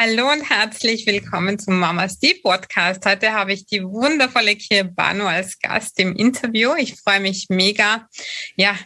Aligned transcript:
Hallo 0.00 0.30
und 0.30 0.48
herzlich 0.48 1.06
willkommen 1.08 1.58
zum 1.58 1.80
Mama 1.80 2.08
Steve 2.08 2.38
Podcast. 2.40 3.04
Heute 3.04 3.32
habe 3.32 3.52
ich 3.52 3.66
die 3.66 3.82
wundervolle 3.82 4.54
Kirbano 4.54 5.26
als 5.26 5.58
Gast 5.58 5.98
im 5.98 6.14
Interview. 6.14 6.70
Ich 6.78 6.94
freue 7.00 7.18
mich 7.18 7.46
mega. 7.48 8.06
Ja, 8.54 8.76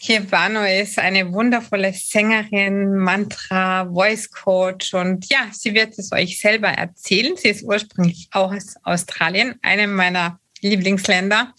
Kirbano 0.00 0.62
ist 0.62 1.00
eine 1.00 1.32
wundervolle 1.32 1.92
Sängerin, 1.92 2.94
Mantra, 2.98 3.84
Voice 3.92 4.30
Coach 4.30 4.94
und 4.94 5.28
ja, 5.28 5.48
sie 5.50 5.74
wird 5.74 5.98
es 5.98 6.12
euch 6.12 6.38
selber 6.38 6.68
erzählen. 6.68 7.36
Sie 7.36 7.48
ist 7.48 7.64
ursprünglich 7.64 8.28
auch 8.30 8.54
aus 8.54 8.76
Australien, 8.84 9.58
einem 9.62 9.92
meiner 9.92 10.38
Lieblingsländer 10.62 11.54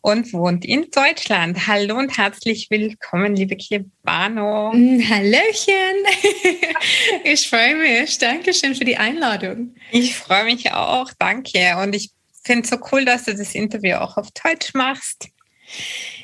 und 0.00 0.32
wohnt 0.32 0.64
in 0.64 0.90
Deutschland. 0.90 1.66
Hallo 1.66 1.96
und 1.96 2.16
herzlich 2.16 2.68
willkommen, 2.70 3.36
liebe 3.36 3.56
Kirbano. 3.56 4.72
Mm, 4.72 5.00
hallöchen. 5.08 5.74
Ich 7.24 7.48
freue 7.48 7.76
mich. 7.76 8.18
Dankeschön 8.18 8.74
für 8.74 8.84
die 8.84 8.96
Einladung. 8.96 9.74
Ich 9.90 10.16
freue 10.16 10.44
mich 10.44 10.72
auch. 10.72 11.10
Danke. 11.18 11.76
Und 11.82 11.94
ich 11.94 12.10
finde 12.42 12.64
es 12.64 12.70
so 12.70 12.76
cool, 12.90 13.04
dass 13.04 13.24
du 13.24 13.34
das 13.34 13.54
Interview 13.54 13.96
auch 13.96 14.16
auf 14.16 14.28
Deutsch 14.32 14.74
machst. 14.74 15.28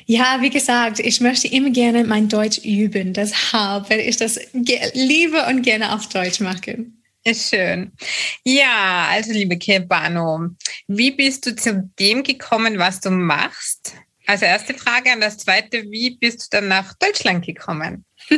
Ja, 0.05 0.41
wie 0.41 0.49
gesagt, 0.49 0.99
ich 0.99 1.21
möchte 1.21 1.47
immer 1.47 1.69
gerne 1.69 2.03
mein 2.03 2.29
Deutsch 2.29 2.59
üben. 2.59 3.13
Deshalb 3.13 3.89
werde 3.89 4.03
ich 4.03 4.17
das 4.17 4.39
liebe 4.93 5.45
und 5.45 5.61
gerne 5.61 5.93
auf 5.93 6.07
Deutsch 6.09 6.39
machen. 6.39 6.96
Schön. 7.33 7.91
Ja, 8.43 9.07
also 9.09 9.31
liebe 9.31 9.57
Kirbano, 9.57 10.49
wie 10.87 11.11
bist 11.11 11.45
du 11.45 11.55
zu 11.55 11.89
dem 11.99 12.23
gekommen, 12.23 12.77
was 12.77 13.01
du 13.01 13.09
machst? 13.09 13.93
Also 14.25 14.45
erste 14.45 14.73
Frage 14.73 15.13
und 15.13 15.21
das 15.21 15.37
zweite, 15.37 15.83
wie 15.89 16.17
bist 16.17 16.41
du 16.41 16.57
dann 16.57 16.67
nach 16.67 16.93
Deutschland 16.95 17.45
gekommen? 17.45 18.05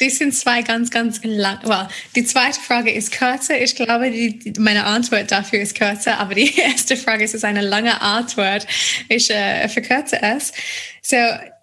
Die 0.00 0.10
sind 0.10 0.34
zwei 0.34 0.60
ganz, 0.60 0.90
ganz 0.90 1.20
lang. 1.24 1.58
Well, 1.64 1.88
die 2.14 2.24
zweite 2.24 2.60
Frage 2.60 2.90
ist 2.90 3.12
kürzer. 3.12 3.58
Ich 3.58 3.74
glaube, 3.76 4.10
die, 4.10 4.52
meine 4.58 4.84
Antwort 4.84 5.30
dafür 5.30 5.60
ist 5.60 5.74
kürzer, 5.74 6.18
aber 6.18 6.34
die 6.34 6.54
erste 6.58 6.98
Frage 6.98 7.24
ist, 7.24 7.34
ist 7.34 7.46
eine 7.46 7.62
lange 7.62 8.02
Antwort. 8.02 8.66
Ich 9.08 9.30
äh, 9.30 9.66
verkürze 9.70 10.20
es. 10.20 10.52
So, 11.00 11.16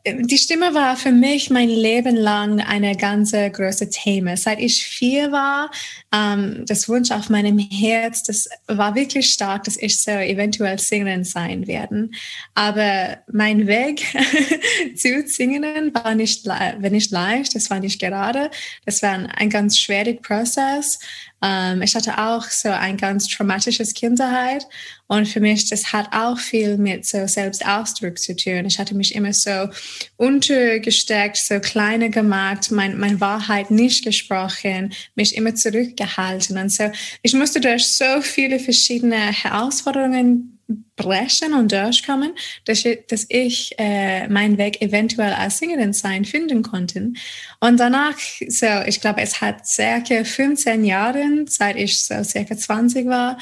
die 0.06 0.38
Stimme 0.38 0.74
war 0.74 0.98
für 0.98 1.14
mich 1.14 1.50
mein 1.50 1.70
Leben 1.70 2.18
lang 2.18 2.60
eine 2.60 2.98
ganz 2.98 3.32
große 3.32 3.90
Thema. 3.90 4.36
Seit 4.36 4.60
ich 4.60 4.86
vier 4.86 5.32
war, 5.32 5.72
ähm, 6.14 6.66
das 6.68 6.90
Wunsch 6.90 7.12
auf 7.12 7.30
meinem 7.30 7.58
Herz, 7.58 8.24
das 8.24 8.50
war 8.68 8.96
wirklich 8.96 9.30
stark, 9.30 9.64
dass 9.64 9.78
ich 9.78 10.02
so 10.02 10.12
eventuell 10.12 10.78
Sängerin 10.78 11.24
sein 11.24 11.68
werden. 11.68 12.14
Aber 12.54 13.20
mein 13.32 13.66
Weg 13.66 14.04
zu 14.98 15.24
singen 15.26 15.94
war 15.94 16.16
nicht, 16.16 16.46
war 16.46 16.90
nicht 16.90 17.12
leicht, 17.12 17.56
das 17.56 17.70
war 17.70 17.80
nicht 17.80 18.02
gerade. 18.02 18.52
Das 18.86 19.02
war 19.02 19.14
ein 19.38 19.50
ganz 19.50 19.78
schwieriger 19.78 20.22
Prozess. 20.22 21.00
Ähm, 21.44 21.82
ich 21.82 21.94
hatte 21.94 22.18
auch 22.18 22.46
so 22.46 22.70
ein 22.70 22.96
ganz 22.96 23.28
traumatisches 23.28 23.94
Kindheit 23.94 24.66
und 25.08 25.28
für 25.28 25.42
mich, 25.42 25.70
das 25.70 25.92
hat 25.92 26.08
auch 26.14 26.40
viel 26.40 26.78
mit 26.78 27.06
so 27.06 27.28
Selbstausdruck 27.28 28.18
zu 28.18 28.36
tun. 28.36 28.66
Ich 28.66 28.80
hatte 28.80 28.96
mich 28.96 29.14
immer 29.14 29.34
so 29.34 29.70
untergesteckt, 30.16 31.38
so 31.38 31.60
kleiner 31.60 32.10
gemacht, 32.10 32.72
mein, 32.72 32.98
meine 32.98 33.20
Wahrheit 33.20 33.70
nicht 33.70 34.06
gesprochen, 34.06 34.94
mich 35.16 35.36
immer 35.36 35.54
zurückgehalten. 35.54 36.58
Und 36.58 36.72
so, 36.72 36.90
ich 37.22 37.34
musste 37.34 37.60
durch 37.60 37.96
so 37.96 38.22
viele 38.22 38.60
verschiedene 38.60 39.18
Herausforderungen 39.18 40.60
brechen 40.96 41.54
und 41.54 41.72
durchkommen, 41.72 42.34
dass 42.66 42.86
ich, 42.86 43.00
dass 43.08 43.26
ich 43.30 43.74
äh, 43.78 44.28
meinen 44.28 44.58
Weg 44.58 44.82
eventuell 44.82 45.34
als 45.34 45.58
Sängerin 45.58 45.94
sein 45.94 46.26
finden 46.26 46.62
konnte. 46.62 47.12
Und 47.60 47.80
danach, 47.80 48.18
so, 48.48 48.68
ich 48.86 49.02
glaube, 49.02 49.22
es 49.22 49.42
hat 49.42 49.66
circa 49.68 50.24
15 50.24 50.86
Jahre, 50.86 51.24
seit 51.48 51.76
ich 51.78 52.04
so 52.04 52.24
circa 52.24 52.56
20 52.56 53.08
war, 53.08 53.38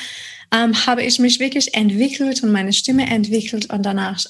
ähm, 0.54 0.74
habe 0.86 1.04
ich 1.04 1.20
mich 1.20 1.40
wirklich 1.40 1.74
entwickelt 1.74 2.44
und 2.44 2.52
meine 2.52 2.74
Stimme 2.74 3.10
entwickelt 3.10 3.72
und 3.72 3.86
danach 3.86 4.24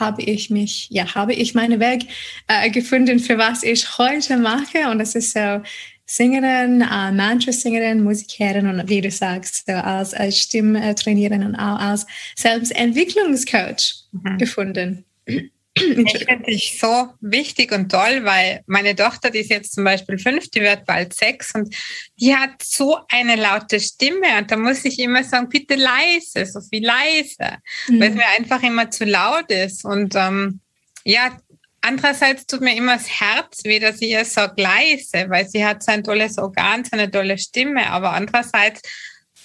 habe 0.00 0.22
ich 0.22 0.50
mich, 0.50 0.88
ja, 0.90 1.14
habe 1.14 1.34
ich 1.34 1.54
meinen 1.54 1.78
Weg 1.78 2.06
äh, 2.48 2.68
gefunden, 2.70 3.20
für 3.20 3.38
was 3.38 3.62
ich 3.62 3.98
heute 3.98 4.36
mache 4.36 4.90
und 4.90 4.98
das 4.98 5.14
ist 5.14 5.32
so 5.32 5.62
Sängerin, 6.10 6.80
äh, 6.80 7.12
Mantra-Sängerin, 7.12 8.02
Musikerin 8.02 8.66
und 8.66 8.88
wie 8.88 9.02
du 9.02 9.10
sagst, 9.10 9.66
so 9.66 9.74
als, 9.74 10.14
als 10.14 10.38
Stimmtrainierin 10.38 11.44
und 11.44 11.54
auch 11.54 11.78
als 11.78 12.06
Selbstentwicklungscoach 12.34 14.04
mhm. 14.12 14.38
gefunden. 14.38 15.04
Ich 15.80 16.24
finde 16.24 16.44
dich 16.44 16.76
so 16.80 17.10
wichtig 17.20 17.70
und 17.70 17.88
toll, 17.92 18.24
weil 18.24 18.62
meine 18.66 18.96
Tochter, 18.96 19.30
die 19.30 19.38
ist 19.38 19.50
jetzt 19.50 19.74
zum 19.74 19.84
Beispiel 19.84 20.18
fünf, 20.18 20.50
die 20.50 20.60
wird 20.60 20.84
bald 20.86 21.14
sechs 21.14 21.54
und 21.54 21.72
die 22.20 22.34
hat 22.34 22.60
so 22.64 22.98
eine 23.08 23.36
laute 23.36 23.78
Stimme 23.78 24.38
und 24.38 24.50
da 24.50 24.56
muss 24.56 24.84
ich 24.84 24.98
immer 24.98 25.22
sagen, 25.22 25.48
bitte 25.48 25.76
leise, 25.76 26.46
so 26.46 26.60
viel 26.62 26.84
leise, 26.84 27.58
mhm. 27.86 28.00
weil 28.00 28.10
es 28.10 28.16
mir 28.16 28.26
einfach 28.36 28.60
immer 28.64 28.90
zu 28.90 29.04
laut 29.04 29.52
ist 29.52 29.84
und 29.84 30.16
ähm, 30.16 30.58
ja, 31.04 31.38
andererseits 31.80 32.46
tut 32.46 32.60
mir 32.60 32.76
immer 32.76 32.94
das 32.96 33.08
Herz 33.08 33.64
weh, 33.64 33.78
dass 33.78 34.00
ich 34.00 34.10
ihr 34.10 34.24
so 34.24 34.42
leise, 34.56 35.28
weil 35.28 35.48
sie 35.48 35.64
hat 35.64 35.82
so 35.82 35.92
ein 35.92 36.04
tolles 36.04 36.38
Organ, 36.38 36.84
so 36.84 36.90
eine 36.92 37.10
tolle 37.10 37.38
Stimme, 37.38 37.88
aber 37.88 38.12
andererseits, 38.12 38.82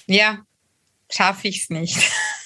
ja, 0.07 0.39
schaffe 1.11 1.47
ich 1.47 1.63
es 1.63 1.69
nicht. 1.69 1.97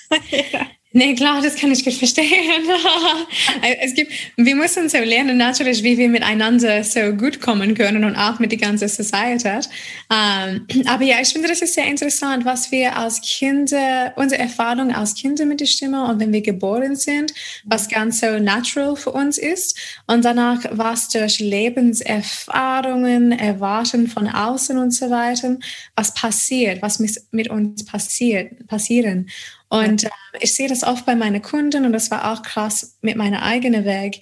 ja. 0.52 0.68
Nee, 0.94 1.16
klar, 1.16 1.42
das 1.42 1.58
kann 1.58 1.70
ich 1.72 1.84
gut 1.84 1.96
verstehen. 1.96 2.64
es 3.82 3.94
gibt, 3.94 4.10
wir 4.38 4.56
müssen 4.56 4.88
so 4.88 4.98
lernen 5.00 5.36
natürlich, 5.36 5.84
wie 5.84 5.98
wir 5.98 6.08
miteinander 6.08 6.82
so 6.82 7.12
gut 7.12 7.42
kommen 7.42 7.76
können 7.76 8.06
und 8.06 8.16
auch 8.16 8.40
mit 8.40 8.52
der 8.52 8.60
ganzen 8.60 8.88
Society. 8.88 9.68
Ähm, 10.10 10.66
aber 10.88 11.04
ja, 11.04 11.18
ich 11.22 11.28
finde, 11.30 11.50
das 11.50 11.62
ist 11.62 11.74
sehr 11.74 11.88
interessant, 11.88 12.46
was 12.46 12.72
wir 12.72 12.96
als 12.96 13.20
Kinder, 13.20 14.14
unsere 14.16 14.42
Erfahrung 14.42 14.94
als 14.94 15.14
Kinder 15.14 15.46
mit 15.46 15.60
der 15.60 15.66
Stimme 15.66 16.06
und 16.06 16.22
wenn 16.22 16.32
wir 16.32 16.42
geboren 16.42 16.96
sind, 16.96 17.34
was 17.66 17.90
ganz 17.90 18.22
so 18.22 18.40
natural 18.40 18.96
für 18.96 19.12
uns 19.12 19.38
ist 19.38 19.78
und 20.08 20.24
danach 20.24 20.64
was 20.72 21.10
durch 21.10 21.40
Lebenserfahrungen, 21.40 23.34
Erwarten 23.34 24.08
von 24.08 24.30
außen 24.30 24.78
und 24.78 24.92
so 24.92 25.10
weiter, 25.10 25.58
was 25.98 26.14
passiert, 26.14 26.82
was 26.82 27.00
mit 27.32 27.50
uns 27.50 27.84
passiert, 27.84 28.66
passieren. 28.68 29.28
Und 29.70 30.06
äh, 30.06 30.10
ich 30.40 30.56
sehe 30.56 30.70
das 30.70 30.84
oft 30.84 31.06
bei 31.06 31.16
meinen 31.16 31.42
Kunden 31.42 31.86
und 31.86 31.94
das 31.94 32.12
war 32.12 32.32
auch 32.32 32.42
krass 32.42 32.98
mit 33.02 33.16
meiner 33.16 33.44
eigenen 33.44 33.86
Weg, 33.86 34.22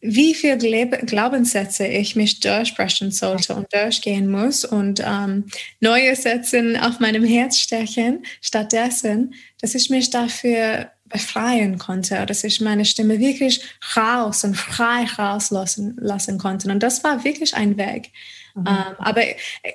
wie 0.00 0.34
viel 0.34 0.56
Glaubenssätze 0.56 1.86
ich 1.86 2.14
mich 2.14 2.38
durchbrechen 2.38 3.10
sollte 3.10 3.54
und 3.54 3.72
durchgehen 3.72 4.30
muss 4.30 4.64
und 4.64 5.02
ähm, 5.04 5.46
neue 5.80 6.14
Sätze 6.14 6.78
auf 6.80 7.00
meinem 7.00 7.24
Herz 7.24 7.58
stechen, 7.58 8.24
stattdessen, 8.40 9.34
dass 9.60 9.74
ich 9.74 9.90
mich 9.90 10.10
dafür 10.10 10.92
befreien 11.06 11.78
konnte, 11.78 12.26
dass 12.26 12.44
ich 12.44 12.60
meine 12.60 12.84
Stimme 12.84 13.18
wirklich 13.18 13.60
raus 13.96 14.44
und 14.44 14.54
frei 14.56 15.04
rauslassen 15.18 15.96
lassen 15.98 16.38
konnte. 16.38 16.70
Und 16.70 16.82
das 16.82 17.02
war 17.02 17.24
wirklich 17.24 17.54
ein 17.54 17.76
Weg. 17.76 18.12
Mhm. 18.54 18.66
Ähm, 18.68 18.94
aber 18.98 19.22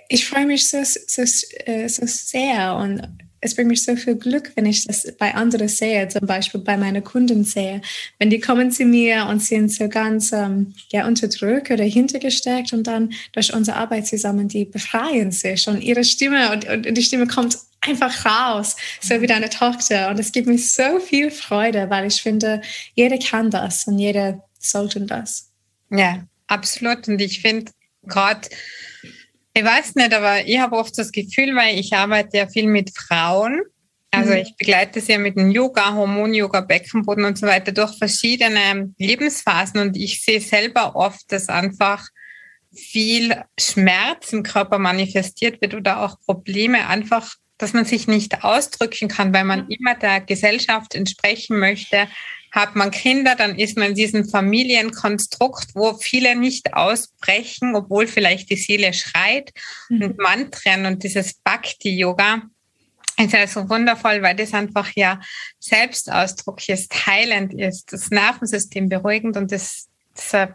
ich 0.07 0.25
freue 0.25 0.45
mich 0.45 0.69
so, 0.69 0.77
so, 0.83 1.21
äh, 1.65 1.89
so 1.89 2.05
sehr 2.05 2.75
und 2.75 3.01
es 3.43 3.55
bringt 3.55 3.67
mich 3.67 3.83
so 3.83 3.95
viel 3.97 4.15
Glück, 4.15 4.53
wenn 4.55 4.65
ich 4.65 4.87
das 4.87 5.05
bei 5.19 5.35
anderen 5.35 5.67
sehe, 5.67 6.07
zum 6.07 6.25
Beispiel 6.25 6.61
bei 6.61 6.77
meinen 6.77 7.03
Kunden 7.03 7.43
sehe. 7.43 7.81
Wenn 8.17 8.29
die 8.29 8.39
kommen 8.39 8.71
zu 8.71 8.85
mir 8.85 9.25
und 9.25 9.43
sind 9.43 9.69
so 9.69 9.89
ganz 9.89 10.31
ähm, 10.31 10.73
ja, 10.91 11.05
unterdrückt 11.05 11.69
oder 11.69 11.83
hintergesteckt 11.83 12.71
und 12.71 12.87
dann 12.87 13.13
durch 13.33 13.53
unsere 13.53 13.77
Arbeit 13.77 14.07
zusammen, 14.07 14.47
die 14.47 14.63
befreien 14.63 15.31
sich 15.31 15.67
und 15.67 15.81
ihre 15.81 16.05
Stimme 16.05 16.53
und, 16.53 16.65
und 16.65 16.97
die 16.97 17.03
Stimme 17.03 17.27
kommt 17.27 17.57
einfach 17.81 18.25
raus, 18.25 18.77
so 19.01 19.19
wie 19.19 19.27
deine 19.27 19.49
Tochter. 19.49 20.09
Und 20.09 20.19
es 20.19 20.31
gibt 20.31 20.47
mir 20.47 20.57
so 20.57 20.99
viel 20.99 21.29
Freude, 21.29 21.89
weil 21.89 22.07
ich 22.07 22.21
finde, 22.21 22.61
jeder 22.95 23.17
kann 23.17 23.51
das 23.51 23.85
und 23.87 23.99
jeder 23.99 24.41
sollte 24.57 25.01
das. 25.01 25.51
Ja, 25.89 26.23
absolut. 26.47 27.09
Und 27.09 27.19
ich 27.19 27.41
finde 27.41 27.73
gerade, 28.03 28.47
ich 29.53 29.63
weiß 29.63 29.95
nicht, 29.95 30.13
aber 30.13 30.45
ich 30.45 30.59
habe 30.59 30.77
oft 30.77 30.97
das 30.97 31.11
Gefühl, 31.11 31.55
weil 31.55 31.79
ich 31.79 31.93
arbeite 31.93 32.37
ja 32.37 32.47
viel 32.47 32.67
mit 32.67 32.91
Frauen. 32.97 33.61
Also 34.09 34.31
mhm. 34.31 34.37
ich 34.37 34.55
begleite 34.57 35.01
sie 35.01 35.13
ja 35.13 35.17
mit 35.17 35.37
dem 35.37 35.51
Yoga, 35.51 35.93
Hormon-Yoga, 35.93 36.61
Beckenboden 36.61 37.25
und 37.25 37.37
so 37.37 37.47
weiter 37.47 37.71
durch 37.71 37.97
verschiedene 37.97 38.93
Lebensphasen 38.97 39.79
und 39.79 39.97
ich 39.97 40.21
sehe 40.23 40.39
selber 40.39 40.95
oft, 40.95 41.31
dass 41.31 41.49
einfach 41.49 42.07
viel 42.75 43.35
Schmerz 43.59 44.33
im 44.33 44.43
Körper 44.43 44.79
manifestiert 44.79 45.61
wird 45.61 45.73
oder 45.73 46.01
auch 46.01 46.19
Probleme 46.25 46.87
einfach, 46.87 47.35
dass 47.57 47.73
man 47.73 47.85
sich 47.85 48.07
nicht 48.07 48.43
ausdrücken 48.43 49.07
kann, 49.07 49.33
weil 49.33 49.45
man 49.45 49.67
immer 49.69 49.95
der 49.95 50.21
Gesellschaft 50.21 50.95
entsprechen 50.95 51.59
möchte, 51.59 52.07
hat 52.53 52.75
man 52.75 52.91
Kinder, 52.91 53.35
dann 53.35 53.57
ist 53.57 53.77
man 53.77 53.89
in 53.89 53.95
diesem 53.95 54.29
Familienkonstrukt, 54.29 55.73
wo 55.73 55.95
viele 55.95 56.35
nicht 56.35 56.75
ausbrechen, 56.75 57.75
obwohl 57.75 58.05
vielleicht 58.05 58.51
die 58.51 58.57
Seele 58.57 58.93
schreit. 58.93 59.51
Mhm. 59.89 60.03
Und 60.03 60.17
Mantren 60.19 60.85
und 60.85 61.03
dieses 61.03 61.33
Bhakti-Yoga 61.33 62.43
ist 63.17 63.33
ja 63.33 63.47
so 63.47 63.67
wundervoll, 63.69 64.21
weil 64.21 64.35
das 64.35 64.53
einfach 64.53 64.91
ja 64.95 65.19
Selbstausdruck 65.59 66.69
ist, 66.69 67.07
heilend 67.07 67.55
ist, 67.55 67.91
das 67.91 68.11
Nervensystem 68.11 68.87
beruhigend 68.87 69.35
und 69.35 69.51
das, 69.51 69.87
das 70.15 70.49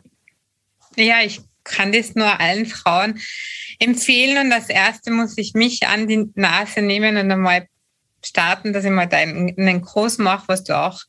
ja, 0.94 1.20
ich 1.22 1.40
kann 1.64 1.92
das 1.92 2.14
nur 2.14 2.38
allen 2.40 2.66
Frauen 2.66 3.20
empfehlen. 3.80 4.38
Und 4.38 4.50
das 4.50 4.68
erste 4.68 5.10
muss 5.10 5.36
ich 5.36 5.54
mich 5.54 5.86
an 5.86 6.06
die 6.06 6.30
Nase 6.34 6.80
nehmen 6.80 7.16
und 7.16 7.30
einmal 7.30 7.66
starten, 8.24 8.72
dass 8.72 8.84
ich 8.84 8.90
mal 8.90 9.06
deinen 9.06 9.82
Kurs 9.82 10.18
mache, 10.18 10.44
was 10.46 10.64
du 10.64 10.76
auch 10.76 11.02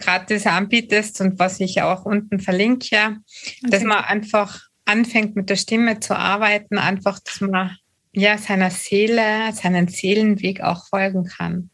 gratis 0.00 0.46
anbietest 0.46 1.20
und 1.20 1.38
was 1.38 1.60
ich 1.60 1.82
auch 1.82 2.04
unten 2.04 2.40
verlinke, 2.40 2.96
okay. 2.96 3.70
dass 3.70 3.82
man 3.82 4.04
einfach 4.04 4.60
anfängt 4.84 5.36
mit 5.36 5.48
der 5.50 5.56
Stimme 5.56 6.00
zu 6.00 6.16
arbeiten, 6.16 6.78
einfach, 6.78 7.20
dass 7.20 7.40
man 7.40 7.76
ja 8.12 8.38
seiner 8.38 8.70
Seele, 8.70 9.52
seinen 9.52 9.88
Seelenweg 9.88 10.62
auch 10.62 10.86
folgen 10.88 11.24
kann. 11.24 11.70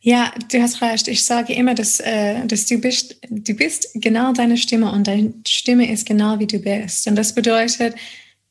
Ja, 0.00 0.32
du 0.52 0.60
hast 0.60 0.82
recht. 0.82 1.08
Ich 1.08 1.24
sage 1.24 1.52
immer, 1.54 1.74
dass, 1.74 1.98
äh, 2.00 2.46
dass 2.46 2.66
du 2.66 2.78
bist, 2.78 3.16
du 3.28 3.54
bist 3.54 3.88
genau 3.94 4.32
deine 4.32 4.56
Stimme 4.56 4.92
und 4.92 5.06
deine 5.06 5.32
Stimme 5.48 5.90
ist 5.90 6.06
genau 6.06 6.38
wie 6.38 6.46
du 6.46 6.58
bist. 6.58 7.08
Und 7.08 7.16
das 7.16 7.34
bedeutet, 7.34 7.94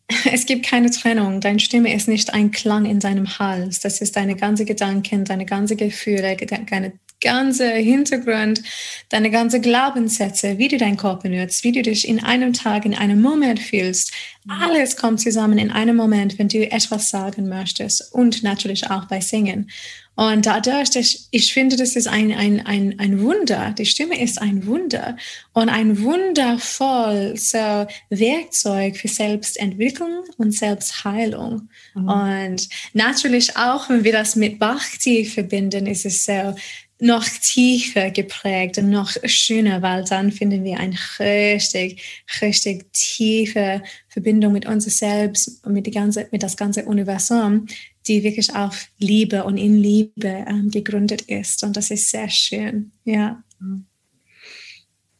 es 0.32 0.46
gibt 0.46 0.66
keine 0.66 0.92
Trennung. 0.92 1.42
Deine 1.42 1.60
Stimme 1.60 1.94
ist 1.94 2.08
nicht 2.08 2.34
ein 2.34 2.52
Klang 2.52 2.86
in 2.86 3.00
deinem 3.00 3.40
Hals. 3.40 3.80
Das 3.80 4.02
ist 4.02 4.16
deine 4.16 4.36
ganze 4.36 4.66
Gedanken, 4.66 5.26
deine 5.26 5.46
ganze 5.46 5.76
Gefühle, 5.76 6.36
deine 6.36 6.94
ganze 7.26 7.70
Hintergrund, 7.70 8.62
deine 9.10 9.32
ganze 9.32 9.60
Glaubenssätze, 9.60 10.58
wie 10.58 10.70
du 10.70 10.78
deinen 10.78 10.96
Körper 10.96 11.28
nutzt, 11.28 11.64
wie 11.64 11.72
du 11.72 11.82
dich 11.82 12.08
in 12.08 12.24
einem 12.24 12.54
Tag, 12.54 12.86
in 12.86 12.96
einem 12.96 13.22
Moment 13.22 13.60
fühlst. 13.60 14.14
Alles 14.48 14.96
kommt 14.96 15.20
zusammen 15.20 15.58
in 15.58 15.72
einem 15.72 15.96
Moment, 15.96 16.38
wenn 16.38 16.48
du 16.48 16.72
etwas 16.72 17.10
sagen 17.10 17.50
möchtest 17.50 18.14
und 18.14 18.44
natürlich 18.44 18.90
auch 18.90 19.06
bei 19.06 19.20
Singen. 19.20 19.70
Und 20.16 20.46
dadurch, 20.46 20.96
ich, 20.96 21.28
ich 21.32 21.54
finde, 21.54 21.76
das 21.76 21.98
ist 21.98 22.08
ein, 22.08 22.32
ein, 22.32 22.66
ein, 22.66 22.98
ein 23.00 23.22
Wunder. 23.22 23.76
Die 23.78 23.86
Stimme 23.86 24.22
ist 24.22 24.42
ein 24.42 24.66
Wunder 24.66 25.18
und 25.52 25.68
ein 25.68 26.02
wundervoll 26.02 27.34
so 27.36 27.86
Werkzeug 28.10 28.96
für 28.96 29.10
Selbstentwicklung 29.10 30.24
und 30.38 30.54
Selbstheilung. 30.54 31.68
Mhm. 31.96 32.08
Und 32.08 32.70
natürlich 32.94 33.58
auch, 33.58 33.90
wenn 33.90 34.06
wir 34.06 34.14
das 34.14 34.38
mit 34.38 34.58
Bhakti 34.58 35.26
verbinden, 35.26 35.86
ist 35.86 36.06
es 36.06 36.24
so, 36.24 36.56
noch 37.00 37.26
tiefer 37.26 38.10
geprägt 38.10 38.78
und 38.78 38.90
noch 38.90 39.12
schöner, 39.26 39.82
weil 39.82 40.06
dann 40.06 40.32
finden 40.32 40.64
wir 40.64 40.80
eine 40.80 40.98
richtig, 41.20 42.02
richtig 42.42 42.92
tiefe 42.94 43.84
Verbindung 44.08 44.54
mit 44.54 44.66
uns 44.66 44.86
selbst 44.86 45.66
und 45.66 45.74
mit, 45.74 45.86
die 45.86 45.92
ganze, 45.92 46.28
mit 46.32 46.42
das 46.42 46.56
ganze 46.56 46.86
Universum, 46.86 47.68
die 48.08 48.24
wirklich 48.24 48.56
auf 48.56 48.88
Liebe 48.98 49.44
und 49.44 49.58
in 49.58 49.78
Liebe 49.78 50.46
ähm, 50.48 50.70
gegründet 50.72 51.24
ist. 51.24 51.64
Und 51.64 51.76
das 51.76 51.92
ist 51.92 52.10
sehr 52.10 52.30
schön, 52.30 52.92
ja. 53.04 53.44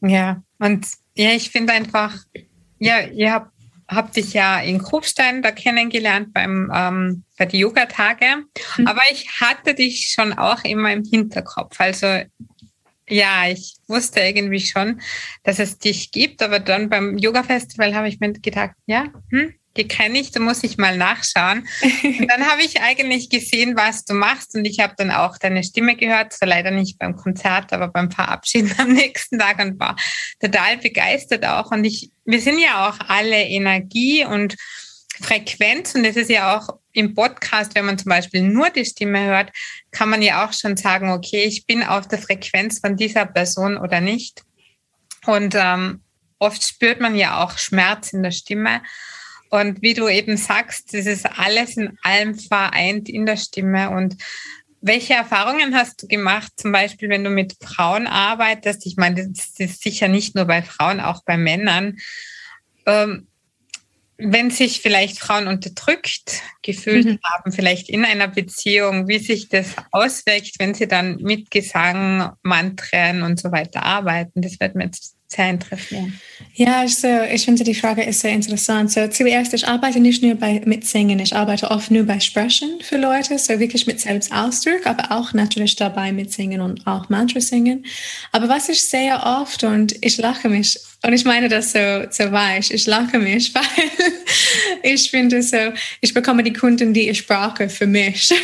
Ja, 0.02 0.44
und 0.60 0.86
ja, 1.18 1.32
ich 1.32 1.50
finde 1.50 1.74
einfach, 1.74 2.26
ja, 2.80 3.02
ihr 3.08 3.32
habt 3.32 3.55
habe 3.88 4.12
dich 4.12 4.34
ja 4.34 4.60
in 4.60 4.80
Kufstein 4.80 5.42
da 5.42 5.52
kennengelernt 5.52 6.34
beim, 6.34 6.72
ähm, 6.74 7.24
bei 7.38 7.46
den 7.46 7.60
Yoga-Tage. 7.60 8.46
Mhm. 8.78 8.88
Aber 8.88 9.02
ich 9.12 9.40
hatte 9.40 9.74
dich 9.74 10.12
schon 10.12 10.34
auch 10.34 10.64
immer 10.64 10.92
im 10.92 11.04
Hinterkopf. 11.04 11.80
Also 11.80 12.22
ja, 13.08 13.48
ich 13.48 13.76
wusste 13.88 14.22
irgendwie 14.22 14.60
schon, 14.60 15.02
dass 15.44 15.60
es 15.60 15.78
dich 15.78 16.12
gibt. 16.12 16.42
Aber 16.42 16.60
dann 16.60 16.90
beim 16.90 17.18
Yoga-Festival 17.18 17.94
habe 17.94 18.08
ich 18.08 18.20
mir 18.20 18.34
gedacht, 18.34 18.72
ja, 18.88 19.08
hm, 19.30 19.54
die 19.78 19.88
kenne 19.88 20.20
ich, 20.20 20.32
da 20.32 20.40
muss 20.40 20.64
ich 20.64 20.78
mal 20.78 20.98
nachschauen. 20.98 21.68
Und 22.04 22.28
dann 22.30 22.46
habe 22.46 22.62
ich 22.62 22.82
eigentlich 22.82 23.30
gesehen, 23.30 23.76
was 23.76 24.06
du 24.06 24.14
machst 24.14 24.56
und 24.56 24.66
ich 24.66 24.80
habe 24.80 24.94
dann 24.98 25.12
auch 25.12 25.38
deine 25.38 25.64
Stimme 25.64 25.96
gehört, 25.96 26.34
zwar 26.34 26.48
leider 26.48 26.72
nicht 26.72 26.98
beim 26.98 27.16
Konzert, 27.16 27.74
aber 27.74 27.90
beim 27.90 28.12
Verabschieden 28.12 28.74
am 28.78 28.94
nächsten 28.94 29.40
Tag 29.40 29.60
und 29.60 29.80
war 29.80 29.96
total 30.40 30.78
begeistert 30.78 31.46
auch. 31.46 31.72
Und 31.72 31.84
ich, 31.84 32.12
wir 32.26 32.42
sind 32.42 32.60
ja 32.60 32.90
auch 32.90 33.00
alle 33.08 33.42
Energie 33.44 34.26
und 34.26 34.56
Frequenz 35.22 35.96
und 35.96 36.04
es 36.06 36.16
ist 36.16 36.30
ja 36.30 36.58
auch 36.58 36.70
im 36.92 37.14
Podcast, 37.14 37.76
wenn 37.76 37.86
man 37.86 37.98
zum 37.98 38.10
Beispiel 38.10 38.42
nur 38.42 38.70
die 38.70 38.86
Stimme 38.86 39.24
hört, 39.26 39.52
kann 39.92 40.10
man 40.10 40.22
ja 40.22 40.46
auch 40.46 40.54
schon 40.54 40.78
sagen, 40.78 41.12
okay, 41.12 41.44
ich 41.44 41.66
bin 41.66 41.84
auf 41.84 42.08
der 42.08 42.20
Frequenz 42.20 42.80
von 42.80 42.96
dieser 42.96 43.26
Person 43.26 43.78
oder 43.78 44.02
nicht. 44.02 44.44
Und 45.26 45.56
ähm, 45.58 46.02
oft 46.40 46.64
spürt 46.68 47.00
man 47.00 47.16
ja 47.16 47.44
auch 47.44 47.58
Schmerz 47.58 48.14
in 48.14 48.24
der 48.24 48.32
Stimme. 48.32 48.82
Und 49.50 49.82
wie 49.82 49.94
du 49.94 50.08
eben 50.08 50.38
sagst, 50.38 50.94
das 50.94 51.06
ist 51.06 51.26
alles 51.26 51.78
in 51.78 51.98
allem 52.02 52.38
vereint 52.38 53.10
in 53.10 53.26
der 53.26 53.38
Stimme. 53.38 53.92
Und 53.92 54.18
welche 54.82 55.14
Erfahrungen 55.14 55.76
hast 55.76 56.04
du 56.04 56.08
gemacht, 56.08 56.52
zum 56.58 56.72
Beispiel, 56.72 57.10
wenn 57.10 57.24
du 57.24 57.30
mit 57.30 57.56
Frauen 57.64 58.08
arbeitest? 58.08 58.86
Ich 58.86 58.98
meine, 58.98 59.28
das 59.28 59.54
ist 59.58 59.82
sicher 59.82 60.08
nicht 60.08 60.36
nur 60.36 60.46
bei 60.46 60.62
Frauen, 60.62 61.00
auch 61.00 61.24
bei 61.24 61.38
Männern. 61.38 61.98
Ähm, 62.86 63.28
wenn 64.18 64.50
sich 64.50 64.82
vielleicht 64.82 65.20
Frauen 65.20 65.48
unterdrückt 65.48 66.42
gefühlt 66.62 67.06
mhm. 67.06 67.20
haben, 67.24 67.52
vielleicht 67.52 67.90
in 67.90 68.06
einer 68.06 68.28
Beziehung, 68.28 69.08
wie 69.08 69.20
sich 69.20 69.50
das 69.50 69.76
auswirkt, 69.92 70.54
wenn 70.60 70.74
sie 70.74 70.88
dann 70.88 71.18
mit 71.18 71.52
Gesang, 71.52 72.32
Mantren 72.42 73.24
und 73.24 73.40
so 73.40 73.52
weiter 73.52 73.84
arbeiten, 73.84 74.42
das 74.42 74.60
wird 74.60 74.76
mir 74.76 74.86
jetzt 74.86 75.15
sehr 75.28 75.50
interessieren. 75.50 76.20
Ja, 76.54 76.82
also 76.82 77.08
ich 77.32 77.46
finde 77.46 77.64
die 77.64 77.74
Frage 77.74 78.04
ist 78.04 78.22
sehr 78.22 78.32
interessant. 78.32 78.92
So, 78.92 79.08
zuerst, 79.08 79.54
ich 79.54 79.68
arbeite 79.68 80.00
nicht 80.00 80.22
nur 80.22 80.36
bei, 80.36 80.62
mit 80.66 80.86
Singen, 80.86 81.20
ich 81.20 81.36
arbeite 81.36 81.72
oft 81.72 81.90
nur 81.92 82.04
bei 82.04 82.20
Sprechen 82.20 82.80
für 82.82 82.98
Leute, 82.98 83.38
so 83.40 83.60
wirklich 83.60 83.88
mit 83.88 84.00
Selbstausdruck, 84.00 84.86
aber 84.86 85.12
auch 85.12 85.34
natürlich 85.34 85.76
dabei 85.76 86.12
mit 86.12 86.32
Singen 86.32 86.62
und 86.62 86.86
auch 86.86 87.10
Mantra 87.10 87.42
singen. 87.42 87.86
Aber 88.32 88.48
was 88.50 88.70
ich 88.70 88.82
sehe 88.88 89.16
oft 89.16 89.64
und 89.64 89.96
ich 90.02 90.18
lache 90.18 90.48
mich, 90.48 90.78
und 91.04 91.14
ich 91.14 91.26
meine 91.26 91.50
das 91.50 91.72
so, 91.72 92.06
so 92.10 92.32
weich, 92.32 92.72
ich 92.72 92.86
lache 92.86 93.18
mich, 93.18 93.54
weil 93.56 93.64
ich 94.84 95.10
finde 95.10 95.42
so, 95.42 95.58
ich 96.02 96.14
bekomme 96.14 96.44
die 96.44 96.54
Kunden, 96.54 96.94
die 96.94 97.10
ich 97.10 97.26
brauche 97.26 97.68
für 97.68 97.88
mich. 97.88 98.32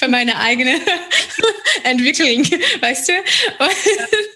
für 0.00 0.08
meine 0.08 0.36
eigene 0.38 0.80
Entwicklung, 1.84 2.42
weißt 2.80 3.08
du? 3.08 3.12
Und, 3.58 4.29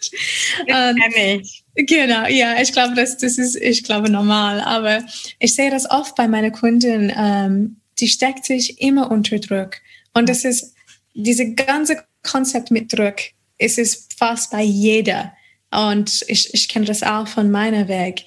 kenne 0.67 1.41
ich. 1.41 1.65
Genau, 1.75 2.27
ja, 2.27 2.61
ich 2.61 2.73
glaube, 2.73 2.95
das, 2.95 3.17
das 3.17 3.39
ist, 3.39 3.57
ich 3.57 3.83
glaube, 3.83 4.11
normal. 4.11 4.61
Aber 4.61 5.05
ich 5.39 5.55
sehe 5.55 5.71
das 5.71 5.91
oft 5.91 6.15
bei 6.15 6.29
meinen 6.29 6.53
Kunden, 6.53 7.13
ähm, 7.17 7.77
die 7.99 8.09
steckt 8.09 8.45
sich 8.45 8.81
immer 8.81 9.11
unter 9.11 9.39
Druck. 9.39 9.77
Und 10.13 10.29
das 10.29 10.45
ist, 10.45 10.75
diese 11.15 11.55
ganze 11.55 12.05
Konzept 12.23 12.71
mit 12.71 12.93
Druck, 12.93 13.17
es 13.59 13.79
ist 13.79 14.15
fast 14.15 14.51
bei 14.51 14.63
jeder. 14.63 15.33
Und 15.71 16.25
ich, 16.29 16.53
ich 16.55 16.69
kenne 16.69 16.87
das 16.87 17.03
auch 17.03 17.29
von 17.29 17.51
meiner 17.51 17.89
Weg. 17.89 18.25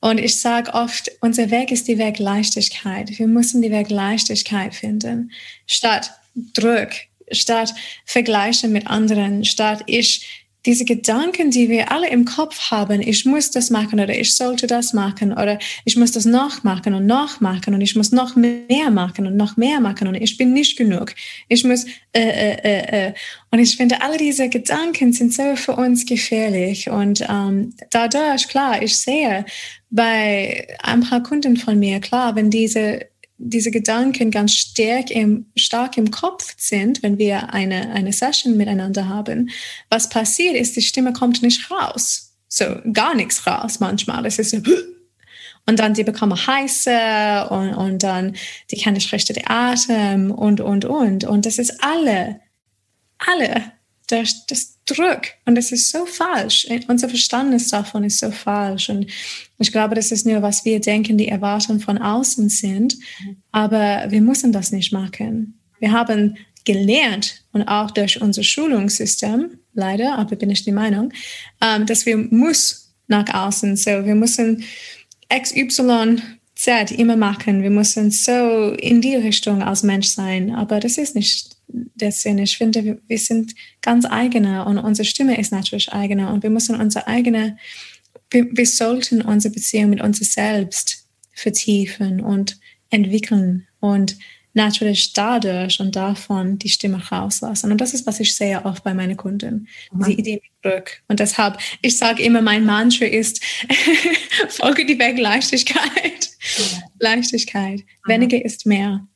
Und 0.00 0.18
ich 0.18 0.40
sage 0.40 0.72
oft, 0.72 1.10
unser 1.20 1.50
Weg 1.50 1.70
ist 1.70 1.86
die 1.88 1.98
Weg 1.98 2.18
Leichtigkeit. 2.18 3.18
Wir 3.18 3.26
müssen 3.26 3.60
die 3.60 3.70
Weg 3.70 3.90
Leichtigkeit 3.90 4.74
finden, 4.74 5.30
statt 5.66 6.10
Druck, 6.54 6.90
statt 7.30 7.74
Vergleichen 8.06 8.72
mit 8.72 8.86
anderen, 8.86 9.44
statt 9.44 9.82
ich 9.86 10.39
diese 10.66 10.84
Gedanken, 10.84 11.50
die 11.50 11.68
wir 11.68 11.90
alle 11.90 12.08
im 12.10 12.24
Kopf 12.24 12.70
haben, 12.70 13.00
ich 13.00 13.24
muss 13.24 13.50
das 13.50 13.70
machen 13.70 13.98
oder 14.00 14.18
ich 14.18 14.36
sollte 14.36 14.66
das 14.66 14.92
machen 14.92 15.32
oder 15.32 15.58
ich 15.84 15.96
muss 15.96 16.12
das 16.12 16.24
noch 16.24 16.62
machen 16.64 16.94
und 16.94 17.06
noch 17.06 17.40
machen 17.40 17.74
und 17.74 17.80
ich 17.80 17.96
muss 17.96 18.12
noch 18.12 18.36
mehr 18.36 18.90
machen 18.90 19.26
und 19.26 19.36
noch 19.36 19.56
mehr 19.56 19.80
machen 19.80 20.08
und 20.08 20.14
ich 20.14 20.36
bin 20.36 20.52
nicht 20.52 20.76
genug. 20.76 21.14
Ich 21.48 21.64
muss 21.64 21.84
äh, 22.12 22.20
äh, 22.20 22.56
äh, 22.62 23.08
äh. 23.08 23.14
und 23.50 23.58
ich 23.58 23.76
finde, 23.76 24.02
alle 24.02 24.18
diese 24.18 24.48
Gedanken 24.48 25.12
sind 25.12 25.32
so 25.32 25.56
für 25.56 25.76
uns 25.76 26.04
gefährlich 26.04 26.90
und 26.90 27.24
ähm, 27.28 27.74
dadurch, 27.90 28.48
klar, 28.48 28.82
ich 28.82 28.98
sehe 28.98 29.44
bei 29.90 30.66
ein 30.82 31.00
paar 31.00 31.22
Kunden 31.22 31.56
von 31.56 31.78
mir, 31.78 32.00
klar, 32.00 32.36
wenn 32.36 32.50
diese 32.50 33.09
diese 33.42 33.70
Gedanken 33.70 34.30
ganz 34.30 34.52
stark 34.52 35.10
im, 35.10 35.46
stark 35.56 35.96
im 35.96 36.10
Kopf 36.10 36.54
sind, 36.58 37.02
wenn 37.02 37.16
wir 37.16 37.54
eine, 37.54 37.90
eine 37.92 38.12
Session 38.12 38.56
miteinander 38.56 39.08
haben, 39.08 39.50
was 39.88 40.10
passiert 40.10 40.56
ist, 40.56 40.76
die 40.76 40.82
Stimme 40.82 41.14
kommt 41.14 41.42
nicht 41.42 41.70
raus. 41.70 42.36
So 42.48 42.64
gar 42.92 43.14
nichts 43.14 43.46
raus 43.46 43.80
manchmal. 43.80 44.26
Es 44.26 44.38
ist 44.38 44.50
so, 44.50 44.58
und 45.66 45.78
dann 45.78 45.94
die 45.94 46.04
bekommen 46.04 46.36
heiße 46.36 47.48
und, 47.50 47.74
und 47.74 48.02
dann 48.02 48.36
die 48.70 48.80
kann 48.80 48.94
nicht 48.94 49.10
richtig 49.12 49.48
Atem 49.48 50.30
und, 50.30 50.60
und, 50.60 50.84
und. 50.84 51.24
Und 51.24 51.46
das 51.46 51.56
ist 51.58 51.82
alle, 51.82 52.40
alle 53.18 53.72
das, 54.12 54.46
das 54.46 54.78
Druck. 54.84 55.22
Und 55.44 55.54
das 55.54 55.72
ist 55.72 55.90
so 55.90 56.06
falsch. 56.06 56.66
Unser 56.88 57.08
Verständnis 57.08 57.68
davon 57.68 58.04
ist 58.04 58.18
so 58.18 58.30
falsch. 58.30 58.88
Und 58.88 59.06
ich 59.58 59.72
glaube, 59.72 59.94
das 59.94 60.10
ist 60.10 60.26
nur, 60.26 60.42
was 60.42 60.64
wir 60.64 60.80
denken, 60.80 61.18
die 61.18 61.28
Erwartungen 61.28 61.80
von 61.80 61.98
außen 61.98 62.48
sind. 62.48 62.96
Aber 63.52 64.06
wir 64.08 64.20
müssen 64.20 64.52
das 64.52 64.72
nicht 64.72 64.92
machen. 64.92 65.60
Wir 65.78 65.92
haben 65.92 66.36
gelernt 66.64 67.44
und 67.52 67.62
auch 67.62 67.90
durch 67.90 68.20
unser 68.20 68.42
Schulungssystem, 68.42 69.58
leider, 69.72 70.18
aber 70.18 70.36
bin 70.36 70.50
ich 70.50 70.62
die 70.62 70.72
Meinung, 70.72 71.12
ähm, 71.60 71.86
dass 71.86 72.04
wir 72.04 72.16
muss 72.16 72.94
nach 73.06 73.32
außen. 73.32 73.76
So, 73.76 74.04
wir 74.04 74.14
müssen 74.14 74.64
X, 75.32 75.52
Z 76.60 76.90
immer 76.90 77.16
machen. 77.16 77.62
Wir 77.62 77.70
müssen 77.70 78.10
so 78.10 78.72
in 78.72 79.00
die 79.00 79.14
Richtung 79.14 79.62
als 79.62 79.82
Mensch 79.82 80.08
sein. 80.08 80.54
Aber 80.54 80.78
das 80.78 80.98
ist 80.98 81.14
nicht 81.14 81.56
der 81.68 82.12
Sinn. 82.12 82.36
Ich 82.36 82.58
finde, 82.58 82.98
wir, 83.06 83.18
sind 83.18 83.54
ganz 83.80 84.04
eigene 84.04 84.66
und 84.66 84.76
unsere 84.76 85.06
Stimme 85.06 85.40
ist 85.40 85.52
natürlich 85.52 85.90
eigene 85.90 86.30
und 86.30 86.42
wir 86.42 86.50
müssen 86.50 86.78
unsere 86.78 87.06
eigene, 87.06 87.56
wir, 88.30 88.46
wir 88.50 88.66
sollten 88.66 89.22
unsere 89.22 89.54
Beziehung 89.54 89.88
mit 89.88 90.02
uns 90.02 90.18
selbst 90.18 91.06
vertiefen 91.32 92.20
und 92.20 92.58
entwickeln 92.90 93.66
und 93.80 94.18
natürlich 94.52 95.12
dadurch 95.12 95.80
und 95.80 95.94
davon 95.96 96.58
die 96.58 96.68
Stimme 96.68 97.02
rauslassen. 97.10 97.70
Und 97.70 97.80
das 97.80 97.94
ist, 97.94 98.06
was 98.06 98.20
ich 98.20 98.34
sehe 98.34 98.64
oft 98.64 98.82
bei 98.82 98.94
meinen 98.94 99.16
Kunden. 99.16 99.68
Mhm. 99.92 100.04
Die 100.04 100.18
Idee 100.18 100.34
mit 100.42 100.62
Glück. 100.62 101.02
Und 101.08 101.20
deshalb, 101.20 101.58
ich 101.82 101.98
sage 101.98 102.22
immer, 102.22 102.42
mein 102.42 102.64
Mantra 102.64 103.04
ist, 103.04 103.44
folge 104.48 104.84
die 104.84 104.98
Weg 104.98 105.18
Leichtigkeit. 105.18 106.30
Ja. 106.56 106.82
Leichtigkeit. 106.98 107.80
Mhm. 107.80 108.10
Weniger 108.10 108.44
ist 108.44 108.66
mehr. 108.66 109.06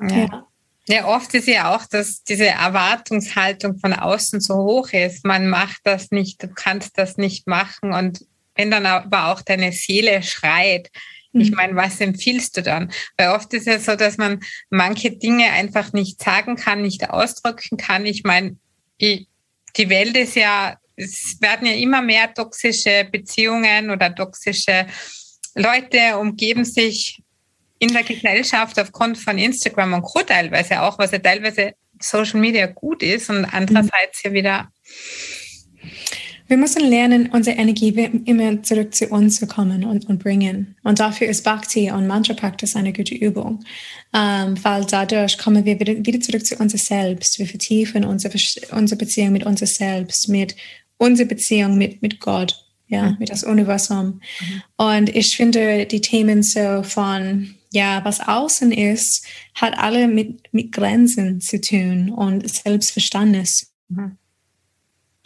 Ja. 0.00 0.16
ja. 0.16 0.46
Ja, 0.88 1.06
oft 1.06 1.32
ist 1.34 1.46
ja 1.46 1.76
auch, 1.76 1.86
dass 1.86 2.24
diese 2.24 2.48
Erwartungshaltung 2.48 3.78
von 3.78 3.92
außen 3.92 4.40
so 4.40 4.56
hoch 4.56 4.92
ist. 4.92 5.24
Man 5.24 5.48
macht 5.48 5.82
das 5.84 6.10
nicht, 6.10 6.42
du 6.42 6.48
kannst 6.48 6.98
das 6.98 7.16
nicht 7.16 7.46
machen. 7.46 7.92
Und 7.92 8.26
wenn 8.56 8.72
dann 8.72 8.86
aber 8.86 9.28
auch 9.28 9.40
deine 9.40 9.70
Seele 9.70 10.20
schreit, 10.24 10.90
ich 11.32 11.50
mhm. 11.50 11.56
meine, 11.56 11.76
was 11.76 12.00
empfiehlst 12.00 12.56
du 12.56 12.62
dann? 12.62 12.90
Weil 13.16 13.30
oft 13.30 13.52
ist 13.54 13.68
es 13.68 13.86
so, 13.86 13.94
dass 13.94 14.16
man 14.16 14.40
manche 14.68 15.12
Dinge 15.12 15.50
einfach 15.50 15.92
nicht 15.92 16.22
sagen 16.22 16.56
kann, 16.56 16.82
nicht 16.82 17.10
ausdrücken 17.10 17.76
kann. 17.76 18.06
Ich 18.06 18.24
meine, 18.24 18.56
die, 19.00 19.28
die 19.76 19.88
Welt 19.88 20.16
ist 20.16 20.34
ja, 20.34 20.76
es 20.96 21.40
werden 21.40 21.66
ja 21.66 21.74
immer 21.74 22.02
mehr 22.02 22.32
toxische 22.34 23.08
Beziehungen 23.10 23.90
oder 23.90 24.14
toxische 24.14 24.86
Leute 25.54 26.18
umgeben 26.18 26.64
sich 26.64 27.22
in 27.78 27.92
der 27.92 28.02
Gesellschaft 28.02 28.78
aufgrund 28.78 29.16
von 29.16 29.38
Instagram 29.38 29.94
und 29.94 30.02
Co. 30.02 30.20
teilweise 30.22 30.82
auch, 30.82 30.98
was 30.98 31.12
ja 31.12 31.18
teilweise 31.18 31.74
Social 31.98 32.40
Media 32.40 32.66
gut 32.66 33.02
ist 33.02 33.30
und 33.30 33.44
andererseits 33.44 34.22
ja 34.22 34.32
wieder 34.32 34.70
wir 36.50 36.56
müssen 36.56 36.84
lernen, 36.84 37.30
unsere 37.30 37.56
Energie 37.56 37.90
immer 38.24 38.60
zurück 38.64 38.92
zu 38.92 39.06
uns 39.06 39.36
zu 39.36 39.46
kommen 39.46 39.84
und, 39.84 40.08
und 40.08 40.18
bringen. 40.18 40.74
Und 40.82 40.98
dafür 40.98 41.28
ist 41.28 41.44
Bhakti 41.44 41.92
und 41.92 42.08
Mantra 42.08 42.34
Practice 42.34 42.74
eine 42.74 42.92
gute 42.92 43.14
Übung, 43.14 43.64
ähm, 44.12 44.62
weil 44.64 44.84
dadurch 44.84 45.38
kommen 45.38 45.64
wir 45.64 45.78
wieder, 45.78 45.94
wieder 46.04 46.20
zurück 46.20 46.44
zu 46.44 46.56
uns 46.56 46.72
selbst. 46.72 47.38
Wir 47.38 47.46
vertiefen 47.46 48.04
unsere, 48.04 48.36
unsere 48.72 48.98
Beziehung 48.98 49.30
mit 49.30 49.46
uns 49.46 49.60
selbst, 49.60 50.28
mit 50.28 50.56
unserer 50.98 51.28
Beziehung 51.28 51.78
mit, 51.78 52.02
mit 52.02 52.18
Gott, 52.18 52.66
ja, 52.88 53.10
mhm. 53.10 53.16
mit 53.20 53.30
das 53.30 53.44
Universum. 53.44 54.20
Mhm. 54.40 54.62
Und 54.76 55.16
ich 55.16 55.36
finde 55.36 55.86
die 55.86 56.00
Themen 56.00 56.42
so 56.42 56.82
von 56.82 57.54
ja, 57.72 58.04
was 58.04 58.18
außen 58.18 58.72
ist, 58.72 59.24
hat 59.54 59.78
alle 59.78 60.08
mit, 60.08 60.52
mit 60.52 60.72
Grenzen 60.72 61.40
zu 61.40 61.60
tun 61.60 62.10
und 62.10 62.48
Selbstverständnis. 62.50 63.72
Mhm. 63.88 64.16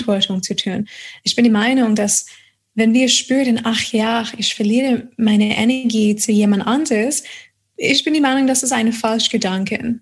Verantwortung 0.00 0.42
zu 0.42 0.56
tun. 0.56 0.88
Ich 1.22 1.34
bin 1.34 1.44
die 1.44 1.50
Meinung, 1.50 1.94
dass 1.94 2.26
wenn 2.74 2.92
wir 2.92 3.08
spüren, 3.08 3.60
ach 3.64 3.82
ja, 3.92 4.24
ich 4.36 4.54
verliere 4.54 5.08
meine 5.16 5.56
Energie 5.56 6.16
zu 6.16 6.32
jemand 6.32 6.66
anderes, 6.66 7.22
ich 7.76 8.04
bin 8.04 8.14
die 8.14 8.20
Meinung, 8.20 8.46
das 8.46 8.62
ist 8.62 8.72
eine 8.72 8.92
falsche 8.92 9.30
Gedanke, 9.30 10.00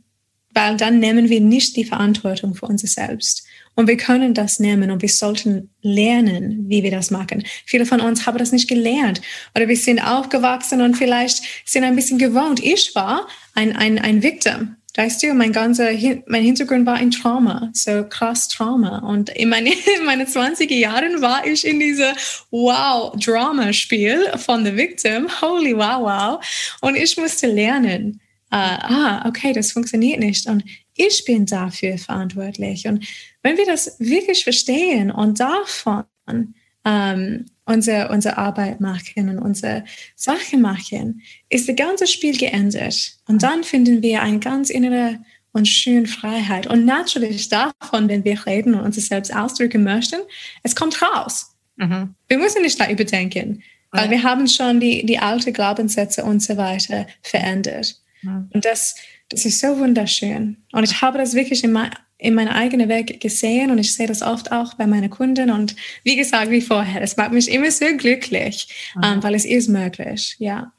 weil 0.54 0.76
dann 0.76 0.98
nehmen 0.98 1.28
wir 1.28 1.40
nicht 1.40 1.76
die 1.76 1.84
Verantwortung 1.84 2.54
für 2.54 2.66
uns 2.66 2.82
selbst. 2.82 3.46
Und 3.74 3.88
wir 3.88 3.96
können 3.96 4.34
das 4.34 4.58
nehmen 4.58 4.90
und 4.90 5.00
wir 5.00 5.08
sollten 5.08 5.70
lernen, 5.80 6.68
wie 6.68 6.82
wir 6.82 6.90
das 6.90 7.10
machen. 7.10 7.42
Viele 7.64 7.86
von 7.86 8.02
uns 8.02 8.26
haben 8.26 8.36
das 8.36 8.52
nicht 8.52 8.68
gelernt 8.68 9.22
oder 9.54 9.66
wir 9.66 9.76
sind 9.76 10.00
aufgewachsen 10.00 10.82
und 10.82 10.94
vielleicht 10.94 11.42
sind 11.64 11.84
ein 11.84 11.96
bisschen 11.96 12.18
gewohnt. 12.18 12.62
Ich 12.62 12.94
war 12.94 13.26
ein, 13.54 13.74
ein, 13.74 13.98
ein 13.98 14.22
Victim 14.22 14.76
Weißt 14.94 15.22
du, 15.22 15.32
mein 15.32 15.52
ganzer, 15.52 15.90
mein 16.26 16.42
Hintergrund 16.42 16.84
war 16.84 16.96
ein 16.96 17.10
Trauma, 17.10 17.70
so 17.72 18.04
krass 18.04 18.48
Trauma. 18.48 18.98
Und 18.98 19.30
in, 19.30 19.48
meine, 19.48 19.70
in 19.98 20.04
meinen 20.04 20.26
20er 20.26 20.74
Jahren 20.74 21.22
war 21.22 21.46
ich 21.46 21.66
in 21.66 21.80
dieser 21.80 22.14
Wow-Drama-Spiel 22.50 24.32
von 24.36 24.64
The 24.64 24.76
Victim. 24.76 25.28
Holy 25.40 25.74
wow, 25.76 26.02
wow. 26.02 26.78
Und 26.82 26.96
ich 26.96 27.16
musste 27.16 27.46
lernen, 27.46 28.20
uh, 28.52 28.56
ah, 28.56 29.28
okay, 29.28 29.54
das 29.54 29.72
funktioniert 29.72 30.20
nicht. 30.20 30.46
Und 30.46 30.62
ich 30.94 31.24
bin 31.24 31.46
dafür 31.46 31.96
verantwortlich. 31.96 32.86
Und 32.86 33.06
wenn 33.42 33.56
wir 33.56 33.64
das 33.64 33.96
wirklich 33.98 34.44
verstehen 34.44 35.10
und 35.10 35.40
davon 35.40 36.04
ähm, 36.84 37.46
unsere, 37.64 38.08
unsere 38.08 38.38
Arbeit 38.38 38.80
machen 38.80 39.28
und 39.28 39.38
unsere 39.38 39.84
Sachen 40.16 40.60
machen, 40.60 41.22
ist 41.48 41.68
das 41.68 41.76
ganze 41.76 42.06
Spiel 42.06 42.36
geändert. 42.36 43.18
Und 43.26 43.42
dann 43.42 43.64
finden 43.64 44.02
wir 44.02 44.22
eine 44.22 44.38
ganz 44.38 44.70
innere 44.70 45.20
und 45.52 45.68
schöne 45.68 46.06
Freiheit. 46.06 46.66
Und 46.66 46.84
natürlich 46.84 47.48
davon, 47.48 48.08
wenn 48.08 48.24
wir 48.24 48.46
reden 48.46 48.74
und 48.74 48.84
uns 48.84 48.96
selbst 49.06 49.34
ausdrücken 49.34 49.84
möchten, 49.84 50.20
es 50.62 50.74
kommt 50.74 51.00
raus. 51.02 51.54
Mhm. 51.76 52.14
Wir 52.28 52.38
müssen 52.38 52.62
nicht 52.62 52.80
da 52.80 52.90
überdenken, 52.90 53.62
weil 53.90 54.06
ja. 54.06 54.10
wir 54.10 54.22
haben 54.22 54.48
schon 54.48 54.80
die, 54.80 55.04
die 55.04 55.18
alten 55.18 55.52
Glaubenssätze 55.52 56.24
und 56.24 56.42
so 56.42 56.56
weiter 56.56 57.06
verändert. 57.22 58.00
Mhm. 58.22 58.48
Und 58.52 58.64
das, 58.64 58.96
das 59.28 59.44
ist 59.44 59.60
so 59.60 59.78
wunderschön. 59.78 60.56
Und 60.72 60.84
ich 60.84 61.00
habe 61.02 61.18
das 61.18 61.34
wirklich 61.34 61.62
in, 61.64 61.72
mein, 61.72 61.90
in 62.22 62.34
meiner 62.34 62.54
eigenen 62.54 62.88
Weg 62.88 63.20
gesehen 63.20 63.72
und 63.72 63.78
ich 63.78 63.94
sehe 63.94 64.06
das 64.06 64.22
oft 64.22 64.52
auch 64.52 64.74
bei 64.74 64.86
meinen 64.86 65.10
Kunden. 65.10 65.50
Und 65.50 65.74
wie 66.04 66.14
gesagt, 66.14 66.50
wie 66.50 66.60
vorher, 66.60 67.02
es 67.02 67.16
macht 67.16 67.32
mich 67.32 67.50
immer 67.50 67.70
so 67.72 67.84
glücklich, 67.96 68.92
mhm. 68.94 69.02
ähm, 69.04 69.22
weil 69.24 69.34
es 69.34 69.44
ist 69.44 69.68
möglich, 69.68 70.36
ja. 70.38 70.72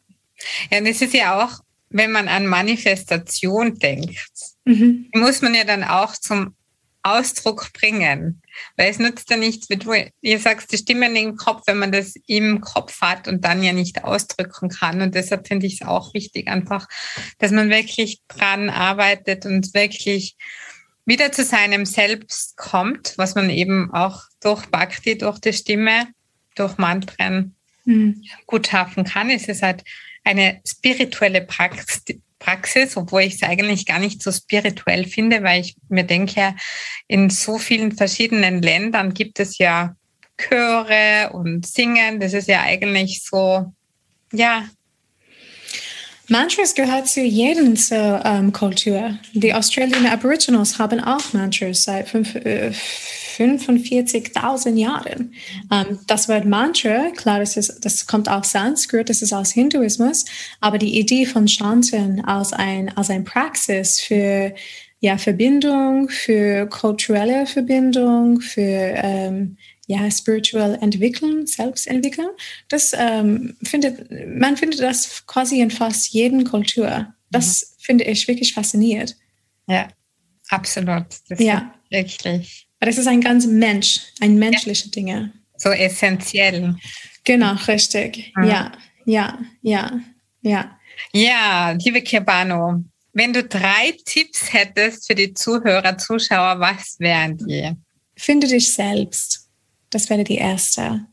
Ja, 0.72 0.78
und 0.80 0.86
es 0.86 1.02
ist 1.02 1.14
ja 1.14 1.44
auch, 1.44 1.60
wenn 1.90 2.12
man 2.12 2.30
an 2.30 2.48
Manifestation 2.48 3.76
denkt, 3.76 4.32
mhm. 4.64 5.10
muss 5.14 5.42
man 5.42 5.54
ja 5.54 5.66
dann 5.66 5.84
auch 5.84 6.14
zum 6.14 6.56
Ausdruck 7.04 7.74
bringen. 7.74 8.42
Weil 8.78 8.90
es 8.90 9.00
nutzt 9.00 9.30
ja 9.30 9.36
nichts, 9.36 9.70
wie 9.70 9.76
du 9.76 9.92
ihr 10.22 10.40
sagst, 10.40 10.72
die 10.72 10.78
Stimmen 10.78 11.16
im 11.18 11.36
Kopf, 11.36 11.64
wenn 11.68 11.78
man 11.78 11.92
das 11.92 12.14
im 12.28 12.62
Kopf 12.62 13.02
hat 13.02 13.28
und 13.28 13.44
dann 13.44 13.62
ja 13.64 13.74
nicht 13.74 14.06
ausdrücken 14.06 14.70
kann. 14.70 15.02
Und 15.02 15.14
deshalb 15.14 15.48
finde 15.48 15.66
ich 15.66 15.82
es 15.82 15.88
auch 15.88 16.14
wichtig, 16.14 16.48
einfach, 16.48 16.88
dass 17.40 17.52
man 17.52 17.70
wirklich 17.70 18.22
dran 18.30 18.70
arbeitet 18.70 19.46
und 19.46 19.74
wirklich 19.74 20.38
wieder 21.06 21.32
zu 21.32 21.44
seinem 21.44 21.86
Selbst 21.86 22.58
kommt, 22.58 23.14
was 23.18 23.36
man 23.36 23.50
eben 23.50 23.94
auch 23.94 24.24
durch 24.42 24.66
Bhakti, 24.68 25.18
durch 25.18 25.40
die 25.40 25.54
Stimme, 25.54 26.08
durch 26.56 26.78
Mantren 26.78 27.56
mhm. 27.86 28.24
gut 28.46 28.68
schaffen 28.68 29.04
kann. 29.04 29.30
Es 29.30 29.48
ist 29.48 29.62
halt 29.62 29.84
eine 30.24 30.62
spirituelle 30.66 31.42
Praxis, 31.42 32.96
obwohl 32.96 33.24
ich 33.24 33.36
es 33.36 33.44
eigentlich 33.44 33.86
gar 33.86 34.00
nicht 34.00 34.24
so 34.24 34.32
spirituell 34.32 35.06
finde, 35.06 35.44
weil 35.44 35.62
ich 35.62 35.76
mir 35.90 36.06
denke, 36.06 36.56
in 37.08 37.30
so 37.30 37.58
vielen 37.58 37.92
verschiedenen 37.92 38.62
Ländern 38.62 39.14
gibt 39.14 39.40
es 39.40 39.58
ja 39.58 39.96
Chöre 40.38 41.32
und 41.34 41.66
Singen. 41.66 42.20
Das 42.20 42.34
ist 42.34 42.48
ja 42.48 42.62
eigentlich 42.62 43.24
so, 43.24 43.74
ja, 44.32 44.68
Mantras 46.30 46.74
gehört 46.74 47.10
zu 47.10 47.22
jedem 47.22 47.76
zur 47.76 48.22
ähm, 48.24 48.54
Kultur. 48.54 49.18
Die 49.34 49.54
Australian 49.54 50.06
Aboriginals 50.06 50.80
haben 50.80 51.02
auch 51.02 51.34
Mantras 51.34 51.84
seit 51.84 52.14
äh, 52.16 52.72
45.000 53.38 54.76
Jahren. 54.76 55.34
Ähm, 55.72 56.00
das 56.08 56.30
Wort 56.30 56.46
Mantra, 56.46 57.10
klar, 57.12 57.40
das, 57.40 57.58
ist, 57.58 57.84
das 57.84 58.08
kommt 58.08 58.30
aus 58.30 58.52
Sanskrit, 58.52 59.10
das 59.10 59.22
ist 59.22 59.34
aus 59.34 59.52
Hinduismus, 59.52 60.24
aber 60.62 60.78
die 60.78 60.98
Idee 60.98 61.26
von 61.26 61.48
Chanten 61.48 62.24
als 62.24 62.54
ein, 62.54 62.96
als 62.96 63.10
ein 63.10 63.26
Praxis 63.26 64.00
für 64.00 64.54
ja, 65.02 65.18
Verbindung, 65.18 66.08
für 66.08 66.68
kulturelle 66.68 67.46
Verbindung, 67.46 68.40
für 68.40 68.62
ähm, 68.62 69.58
ja, 69.88 70.10
spiritual 70.10 70.78
entwickeln, 70.82 71.46
Selbstentwicklung. 71.46 72.30
Das 72.70 72.94
ähm, 72.98 73.58
findet, 73.64 74.10
man 74.38 74.58
findet 74.58 74.80
das 74.80 75.26
quasi 75.26 75.60
in 75.60 75.72
fast 75.72 76.14
jeden 76.14 76.46
Kultur. 76.46 77.14
Das 77.32 77.62
mhm. 77.62 77.84
finde 77.84 78.04
ich 78.06 78.28
wirklich 78.28 78.54
faszinierend. 78.54 79.16
Ja, 79.68 79.90
absolut. 80.50 81.06
Das 81.30 81.40
ja. 81.40 81.74
Wirklich. 81.94 82.68
Aber 82.80 82.90
das 82.90 82.98
ist 82.98 83.08
ein 83.08 83.22
ganz 83.22 83.46
Mensch, 83.46 84.02
ein 84.20 84.36
menschliche 84.36 84.86
ja. 84.86 84.92
Dinge. 84.92 85.34
So 85.58 85.70
essentiell. 85.70 86.76
Genau, 87.24 87.54
richtig. 87.68 88.34
Mhm. 88.36 88.44
Ja, 88.46 88.72
ja, 89.06 89.40
ja, 89.62 90.00
ja. 90.42 90.80
Ja, 91.14 91.72
liebe 91.72 92.02
Kirbano, 92.02 92.84
wenn 93.14 93.32
du 93.32 93.44
drei 93.44 93.96
Tipps 94.06 94.52
hättest 94.52 95.08
für 95.08 95.16
die 95.16 95.34
Zuhörer, 95.34 95.98
Zuschauer, 95.98 96.60
was 96.60 96.96
wären 97.00 97.38
die? 97.38 97.72
Finde 98.16 98.48
dich 98.48 98.74
selbst. 98.74 99.43
Das 99.94 100.10
wäre 100.10 100.24
die 100.24 100.38
erste. 100.38 101.06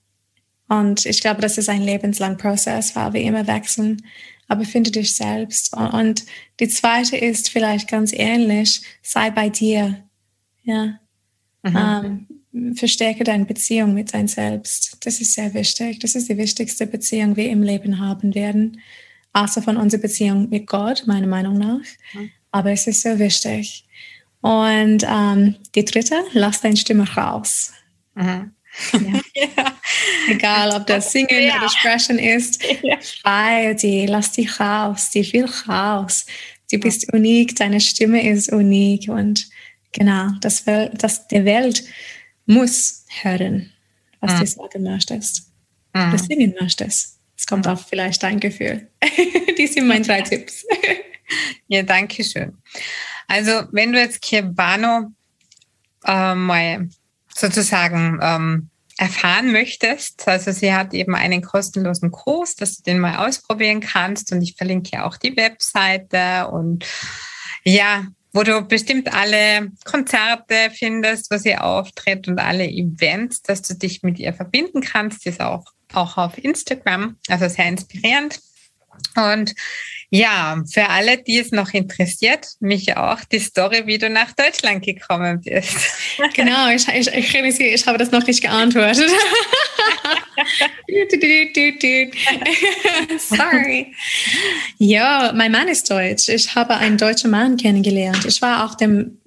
Und 0.68 1.04
ich 1.04 1.20
glaube, 1.20 1.40
das 1.40 1.58
ist 1.58 1.68
ein 1.68 1.82
lebenslanger 1.82 2.36
Prozess, 2.36 2.94
weil 2.94 3.12
wir 3.12 3.22
immer 3.22 3.46
wechseln. 3.46 4.06
Aber 4.46 4.64
finde 4.64 4.90
dich 4.90 5.16
selbst. 5.16 5.76
Und 5.76 6.24
die 6.60 6.68
zweite 6.68 7.16
ist 7.16 7.50
vielleicht 7.50 7.88
ganz 7.88 8.12
ähnlich, 8.12 8.82
sei 9.02 9.30
bei 9.30 9.48
dir. 9.48 10.02
Ja. 10.62 10.98
Mhm. 11.62 12.26
Ähm, 12.52 12.76
verstärke 12.76 13.24
deine 13.24 13.44
Beziehung 13.44 13.94
mit 13.94 14.14
dein 14.14 14.28
Selbst. 14.28 14.96
Das 15.04 15.20
ist 15.20 15.34
sehr 15.34 15.54
wichtig. 15.54 15.98
Das 16.00 16.14
ist 16.14 16.28
die 16.28 16.36
wichtigste 16.36 16.86
Beziehung, 16.86 17.34
die 17.34 17.42
wir 17.42 17.50
im 17.50 17.62
Leben 17.62 17.98
haben 17.98 18.34
werden. 18.34 18.80
Außer 19.32 19.62
von 19.62 19.76
unserer 19.76 20.02
Beziehung 20.02 20.48
mit 20.50 20.66
Gott, 20.66 21.04
meiner 21.06 21.28
Meinung 21.28 21.58
nach. 21.58 21.84
Mhm. 22.14 22.30
Aber 22.50 22.70
es 22.72 22.86
ist 22.86 23.02
sehr 23.02 23.18
wichtig. 23.18 23.84
Und 24.40 25.04
ähm, 25.06 25.56
die 25.74 25.84
dritte, 25.84 26.16
lass 26.32 26.60
deine 26.60 26.76
Stimme 26.76 27.08
raus. 27.14 27.72
Mhm. 28.14 28.52
Ja. 28.92 29.20
ja. 29.34 29.78
Egal, 30.28 30.72
ob 30.72 30.86
das 30.86 31.12
Singen 31.12 31.42
ja. 31.42 31.56
oder 31.56 31.68
Sprechen 31.68 32.18
ist, 32.18 32.62
feier 33.22 33.74
die, 33.74 34.06
lass 34.06 34.32
dich 34.32 34.60
raus, 34.60 35.10
die 35.10 35.30
will 35.32 35.48
raus. 35.68 36.26
Du 36.70 36.78
bist 36.78 37.12
unik, 37.12 37.56
deine 37.56 37.80
Stimme 37.80 38.28
ist 38.28 38.52
unik 38.52 39.08
und 39.08 39.48
genau, 39.92 40.28
das, 40.40 40.64
das 40.64 41.26
der 41.28 41.44
Welt 41.44 41.82
muss 42.46 43.04
hören, 43.22 43.72
was 44.20 44.34
mhm. 44.34 44.38
du 44.38 44.46
sagen 44.46 44.82
möchtest, 44.84 45.52
mhm. 45.94 46.08
oder 46.08 46.18
singen 46.18 46.54
möchtest. 46.60 47.18
Es 47.36 47.46
kommt 47.46 47.66
mhm. 47.66 47.72
auf 47.72 47.86
vielleicht 47.88 48.22
dein 48.22 48.38
Gefühl. 48.38 48.88
die 49.58 49.66
sind 49.66 49.88
meine 49.88 50.04
drei 50.04 50.22
Tipps. 50.22 50.64
ja, 51.68 51.82
danke 51.82 52.22
schön. 52.22 52.56
Also, 53.26 53.64
wenn 53.72 53.92
du 53.92 53.98
jetzt 53.98 54.22
Kirbano 54.22 55.12
äh, 56.04 56.34
mal 56.34 56.88
sozusagen 57.40 58.18
ähm, 58.22 58.70
erfahren 58.96 59.50
möchtest, 59.50 60.28
also 60.28 60.52
sie 60.52 60.74
hat 60.74 60.92
eben 60.92 61.14
einen 61.14 61.40
kostenlosen 61.42 62.10
Kurs, 62.10 62.54
dass 62.54 62.76
du 62.76 62.82
den 62.82 62.98
mal 62.98 63.26
ausprobieren 63.26 63.80
kannst 63.80 64.30
und 64.32 64.42
ich 64.42 64.56
verlinke 64.56 64.90
ja 64.92 65.06
auch 65.06 65.16
die 65.16 65.36
Webseite 65.36 66.48
und 66.48 66.84
ja, 67.64 68.06
wo 68.32 68.42
du 68.42 68.62
bestimmt 68.62 69.12
alle 69.12 69.72
Konzerte 69.84 70.70
findest, 70.72 71.30
wo 71.30 71.38
sie 71.38 71.56
auftritt 71.56 72.28
und 72.28 72.38
alle 72.38 72.68
Events, 72.68 73.42
dass 73.42 73.62
du 73.62 73.74
dich 73.74 74.02
mit 74.02 74.18
ihr 74.18 74.32
verbinden 74.32 74.82
kannst. 74.82 75.24
Die 75.24 75.30
ist 75.30 75.40
auch, 75.40 75.64
auch 75.92 76.16
auf 76.16 76.38
Instagram, 76.38 77.16
also 77.28 77.48
sehr 77.48 77.66
inspirierend. 77.66 78.38
Und 79.16 79.54
ja, 80.12 80.60
für 80.68 80.88
alle, 80.88 81.18
die 81.18 81.38
es 81.38 81.52
noch 81.52 81.72
interessiert, 81.72 82.48
mich 82.58 82.96
auch 82.96 83.20
die 83.24 83.38
Story, 83.38 83.86
wie 83.86 83.96
du 83.96 84.10
nach 84.10 84.32
Deutschland 84.32 84.84
gekommen 84.84 85.40
bist. 85.40 85.76
Genau, 86.34 86.68
ich, 86.68 86.86
ich, 86.88 87.34
ich, 87.34 87.60
ich 87.60 87.86
habe 87.86 87.96
das 87.96 88.10
noch 88.10 88.26
nicht 88.26 88.42
geantwortet. 88.42 89.08
Sorry. 93.18 93.94
Ja, 94.78 95.32
mein 95.34 95.52
Mann 95.52 95.68
ist 95.68 95.90
deutsch. 95.90 96.28
Ich 96.28 96.54
habe 96.54 96.76
einen 96.76 96.98
deutschen 96.98 97.30
Mann 97.30 97.56
kennengelernt. 97.56 98.24
Ich 98.26 98.42
war 98.42 98.64
auf 98.64 98.76
dem, 98.76 99.18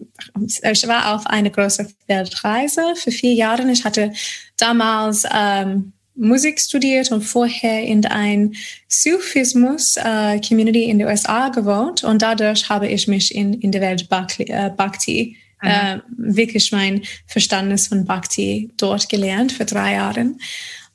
ich 0.45 0.87
war 0.87 1.15
auf 1.15 1.25
einer 1.25 1.49
großen 1.49 1.93
Weltreise 2.07 2.95
für 2.95 3.11
vier 3.11 3.33
Jahre. 3.33 3.69
Ich 3.71 3.83
hatte 3.83 4.13
damals 4.57 5.23
ähm, 5.33 5.93
Musik 6.15 6.59
studiert 6.59 7.11
und 7.11 7.21
vorher 7.21 7.83
in 7.83 8.05
ein 8.05 8.53
Sufismus-Community 8.87 10.83
äh, 10.83 10.89
in 10.89 10.99
den 10.99 11.07
USA 11.07 11.49
gewohnt 11.49 12.03
und 12.03 12.21
dadurch 12.21 12.69
habe 12.69 12.87
ich 12.87 13.07
mich 13.07 13.33
in, 13.33 13.53
in 13.53 13.71
der 13.71 13.81
Welt 13.81 14.09
Bhakti, 14.09 14.43
äh, 14.43 14.71
Bhakti 14.75 15.37
äh, 15.61 15.99
wirklich 16.17 16.71
mein 16.71 17.03
Verständnis 17.25 17.87
von 17.87 18.05
Bhakti 18.05 18.69
dort 18.77 19.07
gelernt 19.07 19.53
für 19.53 19.65
drei 19.65 19.93
Jahre. 19.93 20.35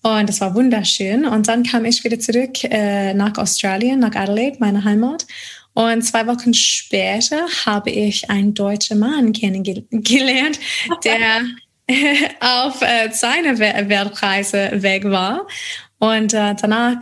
Und 0.02 0.28
das 0.28 0.40
war 0.40 0.54
wunderschön. 0.54 1.24
Und 1.24 1.48
dann 1.48 1.64
kam 1.64 1.84
ich 1.84 2.04
wieder 2.04 2.18
zurück 2.18 2.62
äh, 2.64 3.14
nach 3.14 3.36
Australien, 3.38 3.98
nach 3.98 4.14
Adelaide, 4.14 4.58
meine 4.60 4.84
Heimat. 4.84 5.26
Und 5.74 6.02
zwei 6.02 6.26
Wochen 6.26 6.54
später 6.54 7.46
habe 7.64 7.90
ich 7.90 8.28
einen 8.30 8.54
deutschen 8.54 8.98
Mann 8.98 9.32
kennengelernt, 9.32 10.58
der 11.04 11.44
auf 12.40 12.82
äh, 12.82 13.10
seine 13.12 13.58
Weltreise 13.58 14.82
weg 14.82 15.04
war. 15.04 15.46
Und 15.98 16.34
äh, 16.34 16.54
danach 16.60 16.96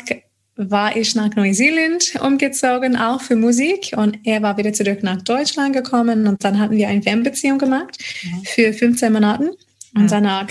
war 0.56 0.96
ich 0.96 1.14
nach 1.14 1.34
Neuseeland 1.34 2.14
umgezogen, 2.20 2.96
auch 2.96 3.20
für 3.20 3.36
Musik. 3.36 3.92
Und 3.96 4.18
er 4.24 4.42
war 4.42 4.56
wieder 4.56 4.72
zurück 4.72 5.02
nach 5.02 5.20
Deutschland 5.22 5.74
gekommen. 5.74 6.26
Und 6.26 6.42
dann 6.44 6.58
hatten 6.58 6.76
wir 6.76 6.88
eine 6.88 7.02
Fernbeziehung 7.02 7.58
gemacht 7.58 7.98
mhm. 8.22 8.44
für 8.44 8.72
15 8.72 9.12
Monate. 9.12 9.50
Und 9.94 10.04
mhm. 10.04 10.08
danach, 10.08 10.48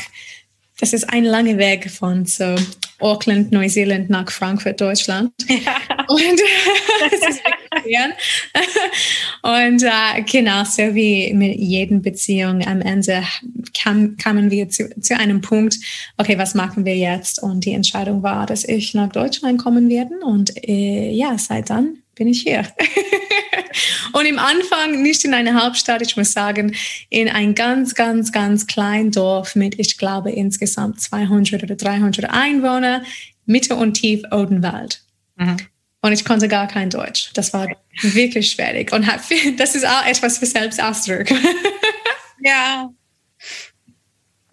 das 0.79 0.93
ist 0.93 1.09
ein 1.09 1.23
langer 1.23 1.57
Weg 1.57 1.89
von 1.89 2.25
so 2.25 2.55
Auckland, 2.99 3.51
Neuseeland 3.51 4.09
nach 4.09 4.31
Frankfurt, 4.31 4.79
Deutschland. 4.81 5.31
Ja. 5.47 5.77
Und 6.07 6.41
Und 9.41 9.83
äh, 9.83 10.21
genau, 10.23 10.63
so 10.63 10.95
wie 10.95 11.33
mit 11.33 11.57
jeden 11.57 12.01
Beziehung 12.01 12.65
am 12.65 12.81
Ende 12.81 13.23
kam, 13.77 14.17
kamen 14.17 14.51
wir 14.51 14.69
zu, 14.69 14.89
zu 14.99 15.17
einem 15.17 15.41
Punkt, 15.41 15.77
okay, 16.17 16.37
was 16.37 16.55
machen 16.55 16.85
wir 16.85 16.95
jetzt? 16.95 17.41
Und 17.41 17.65
die 17.65 17.73
Entscheidung 17.73 18.23
war, 18.23 18.45
dass 18.45 18.63
ich 18.63 18.93
nach 18.93 19.09
Deutschland 19.09 19.61
kommen 19.61 19.89
werde. 19.89 20.15
Und 20.23 20.53
äh, 20.67 21.11
ja, 21.11 21.37
seit 21.37 21.69
dann 21.69 21.97
bin 22.15 22.27
ich 22.27 22.41
hier. 22.41 22.67
und 24.13 24.25
im 24.25 24.39
Anfang 24.39 25.01
nicht 25.01 25.23
in 25.25 25.33
einer 25.33 25.61
Hauptstadt, 25.61 26.01
ich 26.01 26.17
muss 26.17 26.31
sagen, 26.31 26.75
in 27.09 27.29
ein 27.29 27.55
ganz, 27.55 27.93
ganz, 27.93 28.31
ganz 28.31 28.67
kleines 28.67 29.15
Dorf 29.15 29.55
mit, 29.55 29.79
ich 29.79 29.97
glaube, 29.97 30.31
insgesamt 30.31 31.01
200 31.01 31.63
oder 31.63 31.75
300 31.75 32.29
Einwohner, 32.31 33.03
Mitte 33.45 33.75
und 33.75 33.93
Tief 33.93 34.23
Odenwald. 34.31 35.03
Mhm. 35.35 35.57
Und 36.01 36.11
ich 36.11 36.23
konnte 36.23 36.47
gar 36.47 36.67
kein 36.67 36.89
Deutsch. 36.89 37.31
Das 37.33 37.51
war 37.51 37.67
wirklich 38.01 38.51
schwierig. 38.51 38.93
Und 38.93 39.07
das 39.57 39.75
ist 39.75 39.87
auch 39.87 40.05
etwas 40.05 40.37
für 40.37 40.45
Selbstausdruck. 40.45 41.25
ja. 42.43 42.89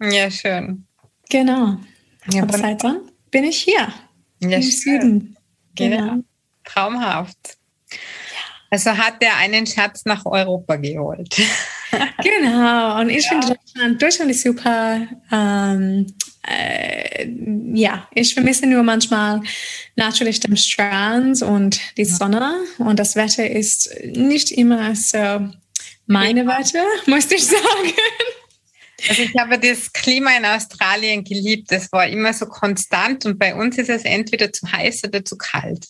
Ja, 0.01 0.31
schön. 0.31 0.85
Genau. 1.29 1.77
Ja, 2.31 2.43
Aber 2.43 2.57
seit 2.57 2.83
dann 2.83 3.01
bin 3.29 3.43
ich 3.43 3.57
hier. 3.57 3.93
Ja, 4.39 4.57
Im 4.57 4.61
schön. 4.63 4.71
Süden. 4.71 5.37
Genau. 5.75 5.97
Ja, 5.97 6.19
traumhaft. 6.63 7.57
Also 8.69 8.97
hat 8.97 9.21
er 9.21 9.37
einen 9.37 9.67
Schatz 9.67 10.03
nach 10.05 10.25
Europa 10.25 10.77
geholt. 10.77 11.35
genau. 12.23 12.99
Und 12.99 13.09
ich 13.09 13.25
ja. 13.25 13.29
finde 13.29 13.47
Deutschland, 13.47 14.01
Deutschland 14.01 14.31
ist 14.31 14.43
super. 14.43 15.07
Ähm, 15.31 16.07
äh, 16.47 17.27
ja, 17.73 18.07
ich 18.13 18.33
vermisse 18.33 18.65
nur 18.65 18.83
manchmal 18.83 19.41
natürlich 19.95 20.39
den 20.39 20.57
Strand 20.57 21.41
und 21.41 21.79
die 21.97 22.05
Sonne 22.05 22.55
und 22.79 22.99
das 22.99 23.15
Wetter 23.15 23.49
ist 23.49 23.89
nicht 24.03 24.51
immer 24.51 24.95
so 24.95 25.51
meine 26.05 26.45
Wetter, 26.47 26.83
muss 27.05 27.31
ich 27.31 27.45
sagen. 27.45 27.93
Also 29.07 29.21
ich 29.21 29.35
habe 29.37 29.59
das 29.59 29.91
Klima 29.91 30.31
in 30.37 30.45
Australien 30.45 31.23
geliebt. 31.23 31.71
Es 31.71 31.91
war 31.91 32.07
immer 32.07 32.33
so 32.33 32.45
konstant 32.45 33.25
und 33.25 33.37
bei 33.37 33.53
uns 33.53 33.77
ist 33.77 33.89
es 33.89 34.03
entweder 34.03 34.51
zu 34.51 34.71
heiß 34.71 35.03
oder 35.05 35.23
zu 35.23 35.37
kalt. 35.37 35.85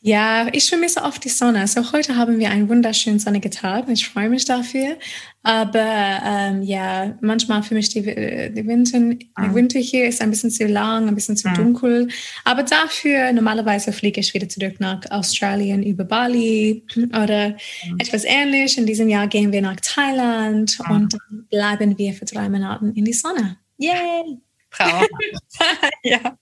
Ja, 0.00 0.48
ich 0.52 0.68
vermisse 0.68 1.02
oft 1.02 1.24
die 1.24 1.28
Sonne. 1.28 1.60
Also 1.60 1.92
heute 1.92 2.16
haben 2.16 2.38
wir 2.38 2.50
einen 2.50 2.68
wunderschönen 2.68 3.18
sonnigen 3.18 3.50
Tag 3.50 3.88
ich 3.88 4.08
freue 4.08 4.28
mich 4.28 4.44
dafür. 4.44 4.96
Aber 5.44 6.20
ähm, 6.24 6.62
ja, 6.62 7.16
manchmal 7.20 7.62
für 7.62 7.74
mich 7.74 7.88
die, 7.88 8.02
die 8.02 8.66
Winter, 8.66 9.16
ah. 9.34 9.46
die 9.46 9.54
Winter 9.54 9.78
hier 9.80 10.06
ist 10.06 10.20
ein 10.20 10.30
bisschen 10.30 10.50
zu 10.50 10.66
lang, 10.66 11.08
ein 11.08 11.14
bisschen 11.14 11.36
zu 11.36 11.48
ah. 11.48 11.54
dunkel. 11.54 12.08
Aber 12.44 12.62
dafür, 12.62 13.32
normalerweise 13.32 13.92
fliege 13.92 14.20
ich 14.20 14.32
wieder 14.34 14.48
zurück 14.48 14.78
nach 14.78 15.00
Australien 15.10 15.82
über 15.82 16.04
Bali 16.04 16.84
oder 17.08 17.56
ah. 17.56 17.94
etwas 17.98 18.24
ähnlich. 18.24 18.78
In 18.78 18.86
diesem 18.86 19.08
Jahr 19.08 19.26
gehen 19.26 19.52
wir 19.52 19.62
nach 19.62 19.80
Thailand 19.80 20.78
und 20.88 21.14
dann 21.14 21.46
bleiben 21.50 21.98
wir 21.98 22.12
für 22.14 22.24
drei 22.24 22.48
Monate 22.48 22.92
in 22.94 23.04
die 23.04 23.12
Sonne. 23.12 23.56
Yay! 23.78 24.38
Traumhaft. 24.70 25.10
ja, 26.02 26.36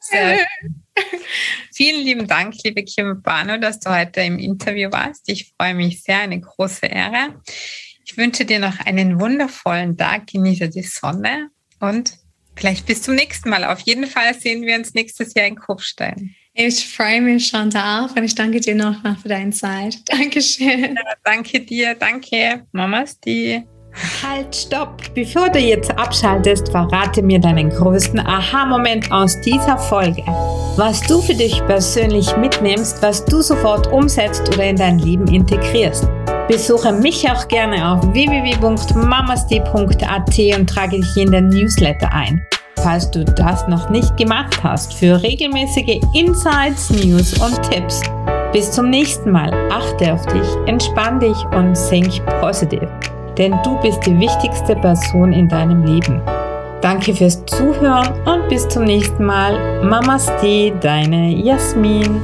sehr. 0.00 0.46
Vielen 1.74 2.04
lieben 2.04 2.26
Dank, 2.26 2.54
liebe 2.64 2.84
Kim 2.84 3.22
Bano, 3.22 3.58
dass 3.58 3.80
du 3.80 3.90
heute 3.90 4.20
im 4.20 4.38
Interview 4.38 4.90
warst. 4.90 5.28
Ich 5.28 5.52
freue 5.56 5.74
mich 5.74 6.02
sehr, 6.02 6.20
eine 6.20 6.40
große 6.40 6.86
Ehre. 6.86 7.40
Ich 8.04 8.16
wünsche 8.16 8.44
dir 8.44 8.58
noch 8.58 8.78
einen 8.80 9.20
wundervollen 9.20 9.96
Tag, 9.96 10.26
genieße 10.26 10.68
die 10.68 10.82
Sonne 10.82 11.48
und 11.80 12.18
vielleicht 12.56 12.86
bis 12.86 13.02
zum 13.02 13.14
nächsten 13.14 13.48
Mal. 13.48 13.64
Auf 13.64 13.80
jeden 13.80 14.06
Fall 14.06 14.34
sehen 14.34 14.62
wir 14.62 14.76
uns 14.76 14.94
nächstes 14.94 15.34
Jahr 15.34 15.46
in 15.46 15.56
Kufstein. 15.56 16.34
Ich 16.54 16.86
freue 16.86 17.22
mich 17.22 17.46
schon 17.46 17.70
darauf 17.70 18.14
und 18.14 18.24
ich 18.24 18.34
danke 18.34 18.60
dir 18.60 18.74
nochmal 18.74 19.16
für 19.16 19.28
deine 19.28 19.52
Zeit. 19.52 19.96
Dankeschön. 20.06 20.96
Ja, 20.96 21.14
danke 21.24 21.60
dir, 21.60 21.94
danke. 21.94 22.66
Mamas 22.72 23.18
die. 23.20 23.62
Halt, 24.22 24.54
stopp! 24.54 25.14
Bevor 25.14 25.50
du 25.50 25.58
jetzt 25.58 25.90
abschaltest, 25.92 26.70
verrate 26.70 27.22
mir 27.22 27.38
deinen 27.38 27.68
größten 27.70 28.20
Aha-Moment 28.20 29.10
aus 29.12 29.38
dieser 29.42 29.76
Folge. 29.76 30.24
Was 30.76 31.00
du 31.02 31.20
für 31.20 31.34
dich 31.34 31.60
persönlich 31.66 32.34
mitnimmst, 32.36 33.02
was 33.02 33.24
du 33.24 33.42
sofort 33.42 33.92
umsetzt 33.92 34.48
oder 34.54 34.64
in 34.64 34.76
dein 34.76 34.98
Leben 34.98 35.26
integrierst. 35.26 36.08
Besuche 36.48 36.92
mich 36.92 37.30
auch 37.30 37.46
gerne 37.48 37.92
auf 37.92 38.02
www.mamasti.at 38.12 40.38
und 40.58 40.68
trage 40.68 41.00
dich 41.00 41.16
in 41.16 41.30
den 41.30 41.48
Newsletter 41.48 42.12
ein. 42.12 42.46
Falls 42.82 43.10
du 43.10 43.24
das 43.24 43.66
noch 43.68 43.88
nicht 43.90 44.16
gemacht 44.16 44.62
hast, 44.62 44.94
für 44.94 45.22
regelmäßige 45.22 46.00
Insights, 46.14 46.90
News 46.90 47.38
und 47.38 47.60
Tipps. 47.70 48.00
Bis 48.52 48.70
zum 48.70 48.90
nächsten 48.90 49.30
Mal. 49.30 49.52
Achte 49.70 50.12
auf 50.12 50.26
dich, 50.26 50.46
entspann 50.66 51.20
dich 51.20 51.36
und 51.54 51.74
think 51.88 52.20
positiv 52.40 52.88
denn 53.38 53.54
du 53.64 53.80
bist 53.80 54.04
die 54.06 54.18
wichtigste 54.18 54.76
Person 54.76 55.32
in 55.32 55.48
deinem 55.48 55.84
Leben. 55.84 56.20
Danke 56.82 57.14
fürs 57.14 57.44
Zuhören 57.46 58.12
und 58.26 58.48
bis 58.48 58.68
zum 58.68 58.82
nächsten 58.84 59.24
Mal. 59.24 59.84
Mamaste, 59.84 60.72
deine 60.80 61.30
Jasmin. 61.30 62.20